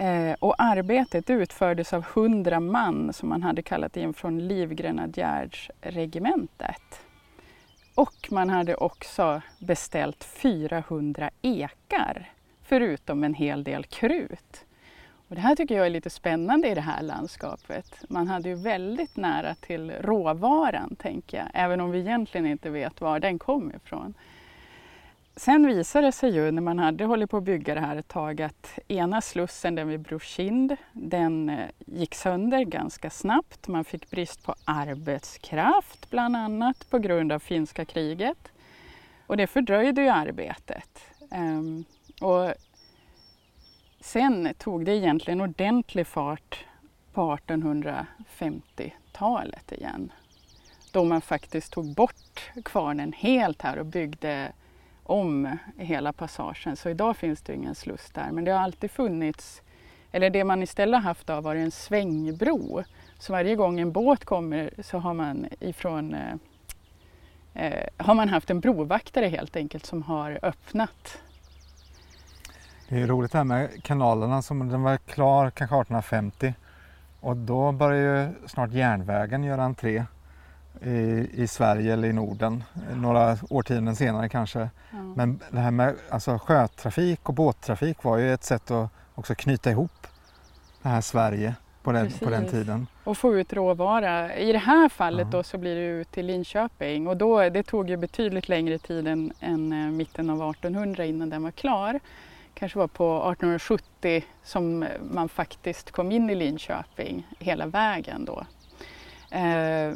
Eh, 0.00 0.32
och 0.38 0.54
arbetet 0.58 1.30
utfördes 1.30 1.92
av 1.92 2.06
100 2.14 2.60
man 2.60 3.12
som 3.12 3.28
man 3.28 3.42
hade 3.42 3.62
kallat 3.62 3.96
in 3.96 4.14
från 4.14 4.48
Livgrenadjärsregementet. 4.48 7.00
Och 7.94 8.28
man 8.30 8.50
hade 8.50 8.74
också 8.74 9.42
beställt 9.58 10.24
400 10.24 11.30
ekar 11.42 12.30
förutom 12.62 13.24
en 13.24 13.34
hel 13.34 13.64
del 13.64 13.84
krut. 13.84 14.64
Och 15.28 15.34
det 15.34 15.40
här 15.40 15.56
tycker 15.56 15.76
jag 15.76 15.86
är 15.86 15.90
lite 15.90 16.10
spännande 16.10 16.68
i 16.68 16.74
det 16.74 16.80
här 16.80 17.02
landskapet. 17.02 18.04
Man 18.08 18.28
hade 18.28 18.48
ju 18.48 18.54
väldigt 18.54 19.16
nära 19.16 19.54
till 19.54 19.90
råvaran, 19.90 20.96
tänker 20.96 21.38
jag, 21.38 21.46
även 21.54 21.80
om 21.80 21.90
vi 21.90 21.98
egentligen 21.98 22.46
inte 22.46 22.70
vet 22.70 23.00
var 23.00 23.20
den 23.20 23.38
kom 23.38 23.72
ifrån. 23.74 24.14
Sen 25.38 25.66
visade 25.66 26.06
det 26.06 26.12
sig 26.12 26.34
ju 26.34 26.50
när 26.50 26.62
man 26.62 26.78
hade 26.78 27.04
hållit 27.04 27.30
på 27.30 27.36
att 27.36 27.42
bygga 27.42 27.74
det 27.74 27.80
här 27.80 27.96
ett 27.96 28.08
tag 28.08 28.42
att 28.42 28.78
ena 28.88 29.20
slussen, 29.20 29.74
den 29.74 29.88
vid 29.88 30.00
Brokind, 30.00 30.76
den 30.92 31.48
eh, 31.48 31.68
gick 31.86 32.14
sönder 32.14 32.62
ganska 32.62 33.10
snabbt. 33.10 33.68
Man 33.68 33.84
fick 33.84 34.10
brist 34.10 34.44
på 34.44 34.54
arbetskraft 34.64 36.10
bland 36.10 36.36
annat 36.36 36.90
på 36.90 36.98
grund 36.98 37.32
av 37.32 37.38
finska 37.38 37.84
kriget. 37.84 38.52
Och 39.26 39.36
det 39.36 39.46
fördröjde 39.46 40.02
ju 40.02 40.08
arbetet. 40.08 41.00
Um, 41.30 41.84
och 42.20 42.52
sen 44.00 44.54
tog 44.58 44.84
det 44.84 44.96
egentligen 44.96 45.40
ordentlig 45.40 46.06
fart 46.06 46.64
på 47.12 47.36
1850-talet 47.36 49.72
igen. 49.72 50.12
Då 50.92 51.04
man 51.04 51.20
faktiskt 51.20 51.72
tog 51.72 51.94
bort 51.94 52.50
kvarnen 52.64 53.12
helt 53.12 53.62
här 53.62 53.78
och 53.78 53.86
byggde 53.86 54.52
om 55.08 55.56
hela 55.76 56.12
passagen. 56.12 56.76
Så 56.76 56.88
idag 56.88 57.16
finns 57.16 57.42
det 57.42 57.54
ingen 57.54 57.74
sluss 57.74 58.10
där. 58.14 58.30
Men 58.32 58.44
det 58.44 58.50
har 58.50 58.60
alltid 58.60 58.90
funnits, 58.90 59.62
eller 60.12 60.30
det 60.30 60.44
man 60.44 60.62
istället 60.62 61.02
haft 61.02 61.28
har 61.28 61.42
varit 61.42 61.60
en 61.60 61.70
svängbro. 61.70 62.84
Så 63.18 63.32
varje 63.32 63.56
gång 63.56 63.80
en 63.80 63.92
båt 63.92 64.24
kommer 64.24 64.70
så 64.82 64.98
har 64.98 65.14
man 65.14 65.46
ifrån 65.60 66.14
eh, 66.14 66.34
eh 67.54 67.88
har 67.96 68.14
man 68.14 68.28
haft 68.28 68.50
en 68.50 68.60
brovaktare 68.60 69.26
helt 69.26 69.56
enkelt 69.56 69.86
som 69.86 70.02
har 70.02 70.38
öppnat 70.42 71.18
det 72.88 73.00
är 73.00 73.06
roligt 73.06 73.32
det 73.32 73.38
här 73.38 73.44
med 73.44 73.82
kanalerna 73.82 74.42
som 74.42 74.68
den 74.68 74.82
var 74.82 74.96
klar 74.96 75.50
kanske 75.50 75.76
1850 75.76 76.54
och 77.20 77.36
då 77.36 77.72
började 77.72 78.22
ju 78.22 78.48
snart 78.48 78.72
järnvägen 78.72 79.44
göra 79.44 79.64
entré 79.64 80.04
i, 80.82 81.30
i 81.32 81.46
Sverige 81.46 81.92
eller 81.92 82.08
i 82.08 82.12
Norden, 82.12 82.64
några 82.94 83.36
årtionden 83.50 83.96
senare 83.96 84.28
kanske. 84.28 84.58
Ja. 84.58 84.68
Men 85.16 85.40
det 85.50 85.58
här 85.58 85.70
med 85.70 85.94
alltså, 86.10 86.38
sjötrafik 86.38 87.28
och 87.28 87.34
båttrafik 87.34 88.04
var 88.04 88.16
ju 88.18 88.34
ett 88.34 88.44
sätt 88.44 88.70
att 88.70 88.90
också 89.14 89.34
knyta 89.34 89.70
ihop 89.70 90.06
det 90.82 90.88
här 90.88 91.00
Sverige 91.00 91.54
på 91.82 91.92
den, 91.92 92.10
på 92.10 92.30
den 92.30 92.46
tiden. 92.48 92.86
Och 93.04 93.18
få 93.18 93.34
ut 93.38 93.52
råvara. 93.52 94.36
I 94.36 94.52
det 94.52 94.58
här 94.58 94.88
fallet 94.88 95.26
Ja. 95.32 95.38
då 95.38 95.42
så 95.42 95.58
blir 95.58 95.74
det 95.74 95.86
ut 95.86 96.10
till 96.10 96.26
Linköping 96.26 97.06
och 97.08 97.16
då, 97.16 97.48
det 97.48 97.62
tog 97.62 97.90
ju 97.90 97.96
betydligt 97.96 98.48
längre 98.48 98.78
tid 98.78 99.08
än, 99.08 99.32
än 99.40 99.72
eh, 99.72 99.90
mitten 99.90 100.30
av 100.30 100.50
1800 100.50 101.04
innan 101.04 101.30
den 101.30 101.42
var 101.42 101.50
klar. 101.50 102.00
Kanske 102.54 102.78
var 102.78 102.86
på 102.88 103.18
1870 103.18 104.24
som 104.44 104.86
man 105.10 105.28
faktiskt 105.28 105.90
kom 105.90 106.12
in 106.12 106.30
i 106.30 106.34
Linköping 106.34 107.26
hela 107.38 107.66
vägen 107.66 108.24
då. 108.24 108.46
Eh, 109.36 109.94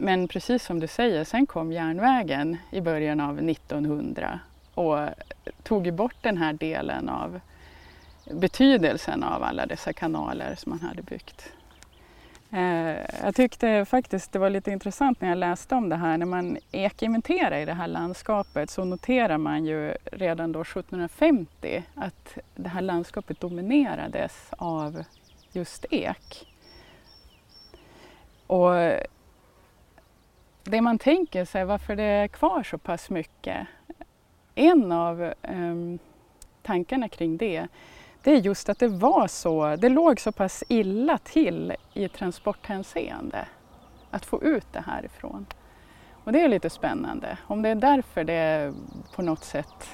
men 0.00 0.28
precis 0.28 0.64
som 0.64 0.80
du 0.80 0.86
säger, 0.86 1.24
sen 1.24 1.46
kom 1.46 1.72
järnvägen 1.72 2.56
i 2.70 2.80
början 2.80 3.20
av 3.20 3.38
1900 3.38 4.40
och 4.74 4.98
tog 5.62 5.94
bort 5.94 6.16
den 6.20 6.36
här 6.36 6.52
delen 6.52 7.08
av 7.08 7.40
betydelsen 8.32 9.24
av 9.24 9.42
alla 9.42 9.66
dessa 9.66 9.92
kanaler 9.92 10.54
som 10.54 10.70
man 10.70 10.80
hade 10.80 11.02
byggt. 11.02 11.52
Eh, 12.52 13.22
jag 13.22 13.34
tyckte 13.34 13.84
faktiskt 13.84 14.32
det 14.32 14.38
var 14.38 14.50
lite 14.50 14.70
intressant 14.70 15.20
när 15.20 15.28
jag 15.28 15.38
läste 15.38 15.74
om 15.74 15.88
det 15.88 15.96
här. 15.96 16.18
När 16.18 16.26
man 16.26 16.58
ekinventerar 16.72 17.58
i 17.58 17.64
det 17.64 17.74
här 17.74 17.88
landskapet 17.88 18.70
så 18.70 18.84
noterar 18.84 19.38
man 19.38 19.64
ju 19.64 19.94
redan 20.12 20.52
då 20.52 20.60
1750 20.60 21.82
att 21.94 22.38
det 22.54 22.68
här 22.68 22.82
landskapet 22.82 23.40
dominerades 23.40 24.48
av 24.50 25.04
just 25.52 25.86
ek. 25.90 26.46
Och 28.46 28.74
det 30.70 30.80
man 30.80 30.98
tänker 30.98 31.44
sig 31.44 31.64
varför 31.64 31.96
det 31.96 32.02
är 32.02 32.28
kvar 32.28 32.62
så 32.62 32.78
pass 32.78 33.10
mycket. 33.10 33.66
En 34.54 34.92
av 34.92 35.32
ehm, 35.42 35.98
tankarna 36.62 37.08
kring 37.08 37.36
det 37.36 37.68
det 38.22 38.30
är 38.30 38.36
just 38.36 38.68
att 38.68 38.78
det 38.78 38.88
var 38.88 39.26
så, 39.26 39.76
det 39.76 39.88
låg 39.88 40.20
så 40.20 40.32
pass 40.32 40.64
illa 40.68 41.18
till 41.18 41.72
i 41.94 42.08
transporthänseende 42.08 43.46
att 44.10 44.24
få 44.26 44.42
ut 44.42 44.66
det 44.72 44.80
härifrån. 44.86 45.46
Och 46.24 46.32
det 46.32 46.40
är 46.40 46.48
lite 46.48 46.70
spännande, 46.70 47.38
om 47.46 47.62
det 47.62 47.68
är 47.68 47.74
därför 47.74 48.24
det 48.24 48.72
på 49.16 49.22
något 49.22 49.44
sätt 49.44 49.90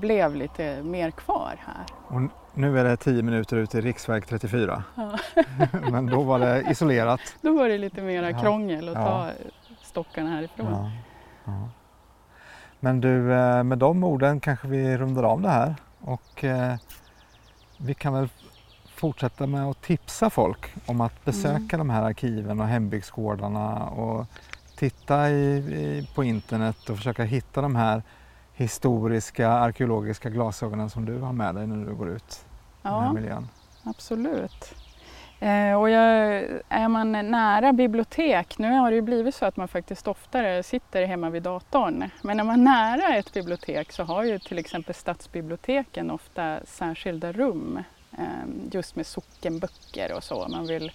blev 0.00 0.36
lite 0.36 0.82
mer 0.82 1.10
kvar 1.10 1.54
här. 1.66 1.84
Och 2.08 2.20
nu 2.54 2.78
är 2.78 2.84
det 2.84 2.96
10 2.96 3.22
minuter 3.22 3.56
ut 3.56 3.70
till 3.70 3.82
riksväg 3.82 4.26
34. 4.26 4.84
Ja. 4.94 5.18
Men 5.90 6.06
då 6.06 6.22
var 6.22 6.38
det 6.38 6.64
isolerat. 6.70 7.20
Då 7.40 7.52
var 7.52 7.68
det 7.68 7.78
lite 7.78 8.02
mera 8.02 8.40
krångel 8.40 8.88
att 8.88 8.94
Ja. 8.94 9.04
ta 9.04 9.30
stockarna 9.96 10.30
härifrån. 10.30 10.66
Ja. 10.72 10.90
Ja. 11.44 11.68
Men 12.80 13.00
du, 13.00 13.32
eh, 13.34 13.62
med 13.62 13.78
de 13.78 14.04
orden 14.04 14.40
kanske 14.40 14.68
vi 14.68 14.96
rundar 14.96 15.22
av 15.22 15.40
det 15.40 15.48
här 15.48 15.74
och 16.00 16.44
eh, 16.44 16.74
vi 17.78 17.94
kan 17.94 18.12
väl 18.12 18.28
fortsätta 18.94 19.46
med 19.46 19.64
att 19.64 19.82
tipsa 19.82 20.30
folk 20.30 20.74
om 20.86 21.00
att 21.00 21.24
besöka 21.24 21.76
Mm. 21.76 21.78
de 21.88 21.90
här 21.90 22.02
arkiven 22.02 22.60
och 22.60 22.66
hembygdsgårdarna 22.66 23.88
och 23.88 24.26
titta 24.76 25.30
i, 25.30 25.56
i, 25.56 26.08
på 26.14 26.24
internet 26.24 26.90
och 26.90 26.96
försöka 26.96 27.24
hitta 27.24 27.62
de 27.62 27.76
här 27.76 28.02
historiska 28.54 29.48
arkeologiska 29.50 30.30
glasögonen 30.30 30.90
som 30.90 31.04
du 31.04 31.20
har 31.20 31.32
med 31.32 31.54
dig 31.54 31.66
när 31.66 31.86
du 31.86 31.94
går 31.94 32.08
ut 32.08 32.44
i 32.82 32.88
den 32.88 32.92
här 33.02 33.12
miljön. 33.12 33.48
Absolut. 33.84 34.74
Eh, 35.40 35.80
och 35.80 35.90
jag, 35.90 36.42
är 36.68 36.88
man 36.88 37.12
nära 37.12 37.72
bibliotek, 37.72 38.58
nu 38.58 38.70
har 38.72 38.90
det 38.90 38.94
ju 38.94 39.02
blivit 39.02 39.34
så 39.34 39.46
att 39.46 39.56
man 39.56 39.68
faktiskt 39.68 40.08
oftare 40.08 40.62
sitter 40.62 41.06
hemma 41.06 41.30
vid 41.30 41.42
datorn, 41.42 42.10
men 42.22 42.40
är 42.40 42.44
man 42.44 42.64
nära 42.64 43.16
ett 43.16 43.32
bibliotek 43.32 43.92
så 43.92 44.02
har 44.02 44.22
ju 44.24 44.38
till 44.38 44.58
exempel 44.58 44.94
stadsbiblioteken 44.94 46.10
ofta 46.10 46.58
särskilda 46.64 47.32
rum 47.32 47.82
eh, 48.18 48.24
just 48.72 48.96
med 48.96 49.06
sockenböcker 49.06 50.12
och 50.16 50.24
så. 50.24 50.48
Man 50.48 50.66
vill 50.66 50.92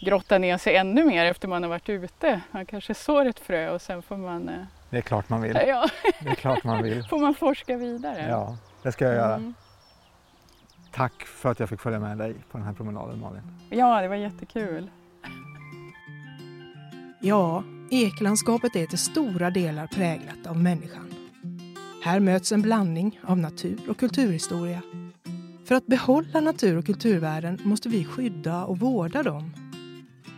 grotta 0.00 0.38
ner 0.38 0.58
sig 0.58 0.76
ännu 0.76 1.04
mer 1.04 1.24
efter 1.24 1.48
man 1.48 1.62
har 1.62 1.70
varit 1.70 1.88
ute. 1.88 2.40
Man 2.50 2.66
kanske 2.66 2.94
sår 2.94 3.26
ett 3.26 3.40
frö 3.40 3.70
och 3.70 3.82
sen 3.82 4.02
får 4.02 4.16
man, 4.16 4.48
eh, 4.48 4.54
Det 4.90 4.96
är 4.96 5.00
klart 5.02 5.28
man 5.28 5.42
vill. 5.42 5.58
ja, 5.66 5.88
Det 6.20 6.28
är 6.30 6.34
klart 6.34 6.64
man 6.64 6.82
vill. 6.82 7.04
får 7.10 7.18
man 7.18 7.34
forska 7.34 7.76
vidare. 7.76 8.26
Ja, 8.30 8.56
det 8.82 8.92
ska 8.92 9.04
jag 9.04 9.14
göra. 9.14 9.34
Mm. 9.34 9.54
Tack 11.00 11.24
för 11.24 11.50
att 11.50 11.60
jag 11.60 11.68
fick 11.68 11.80
följa 11.80 12.00
med 12.00 12.18
dig 12.18 12.34
på 12.50 12.58
den 12.58 12.66
här 12.66 12.72
promenaden 12.72 13.20
Malin. 13.20 13.42
ja, 13.70 14.02
det 14.02 14.08
var 14.08 14.16
jättekul. 14.16 14.90
Ja, 17.20 17.64
eklandskapet 17.90 18.76
är 18.76 18.86
till 18.86 18.98
stora 18.98 19.50
delar 19.50 19.86
präglat 19.86 20.46
av 20.46 20.56
människan. 20.56 21.14
Här 22.04 22.20
möts 22.20 22.52
en 22.52 22.62
blandning 22.62 23.20
av 23.22 23.38
natur 23.38 23.78
och 23.88 23.98
kulturhistoria. 23.98 24.82
För 25.64 25.74
att 25.74 25.86
behålla 25.86 26.40
natur 26.40 26.76
och 26.76 26.86
kulturvärden 26.86 27.58
måste 27.64 27.88
vi 27.88 28.04
skydda 28.04 28.64
och 28.64 28.78
vårda 28.78 29.22
dem. 29.22 29.54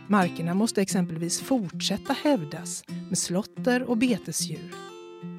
Markerna 0.07 0.53
måste 0.53 0.81
exempelvis 0.81 1.41
fortsätta 1.41 2.13
hävdas 2.13 2.83
med 3.09 3.17
slotter 3.17 3.83
och 3.83 3.97
betesdjur. 3.97 4.73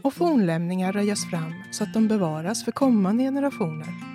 Och 0.02 0.14
fornlämningar 0.14 0.92
röjas 0.92 1.30
fram 1.30 1.54
så 1.70 1.84
att 1.84 1.94
de 1.94 2.08
bevaras 2.08 2.64
för 2.64 2.72
kommande 2.72 3.24
generationer. 3.24 4.13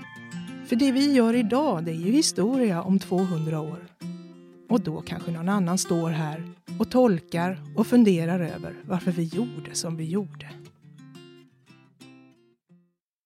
För 0.70 0.76
det 0.76 0.92
vi 0.92 1.14
gör 1.14 1.34
idag, 1.34 1.84
det 1.84 1.92
är 1.92 1.96
ju 1.96 2.12
historia 2.12 2.82
om 2.82 3.00
200 3.00 3.60
år. 3.60 3.88
Och 4.70 4.82
då 4.82 5.02
kanske 5.02 5.32
någon 5.32 5.50
annan 5.50 5.78
står 5.78 6.10
här 6.10 6.44
och 6.80 6.92
tolkar 6.92 7.62
och 7.76 7.88
funderar 7.88 8.40
över 8.40 8.74
varför 8.84 9.12
vi 9.12 9.24
gjorde 9.24 9.76
som 9.76 9.98
vi 9.98 10.06
gjorde. 10.06 10.50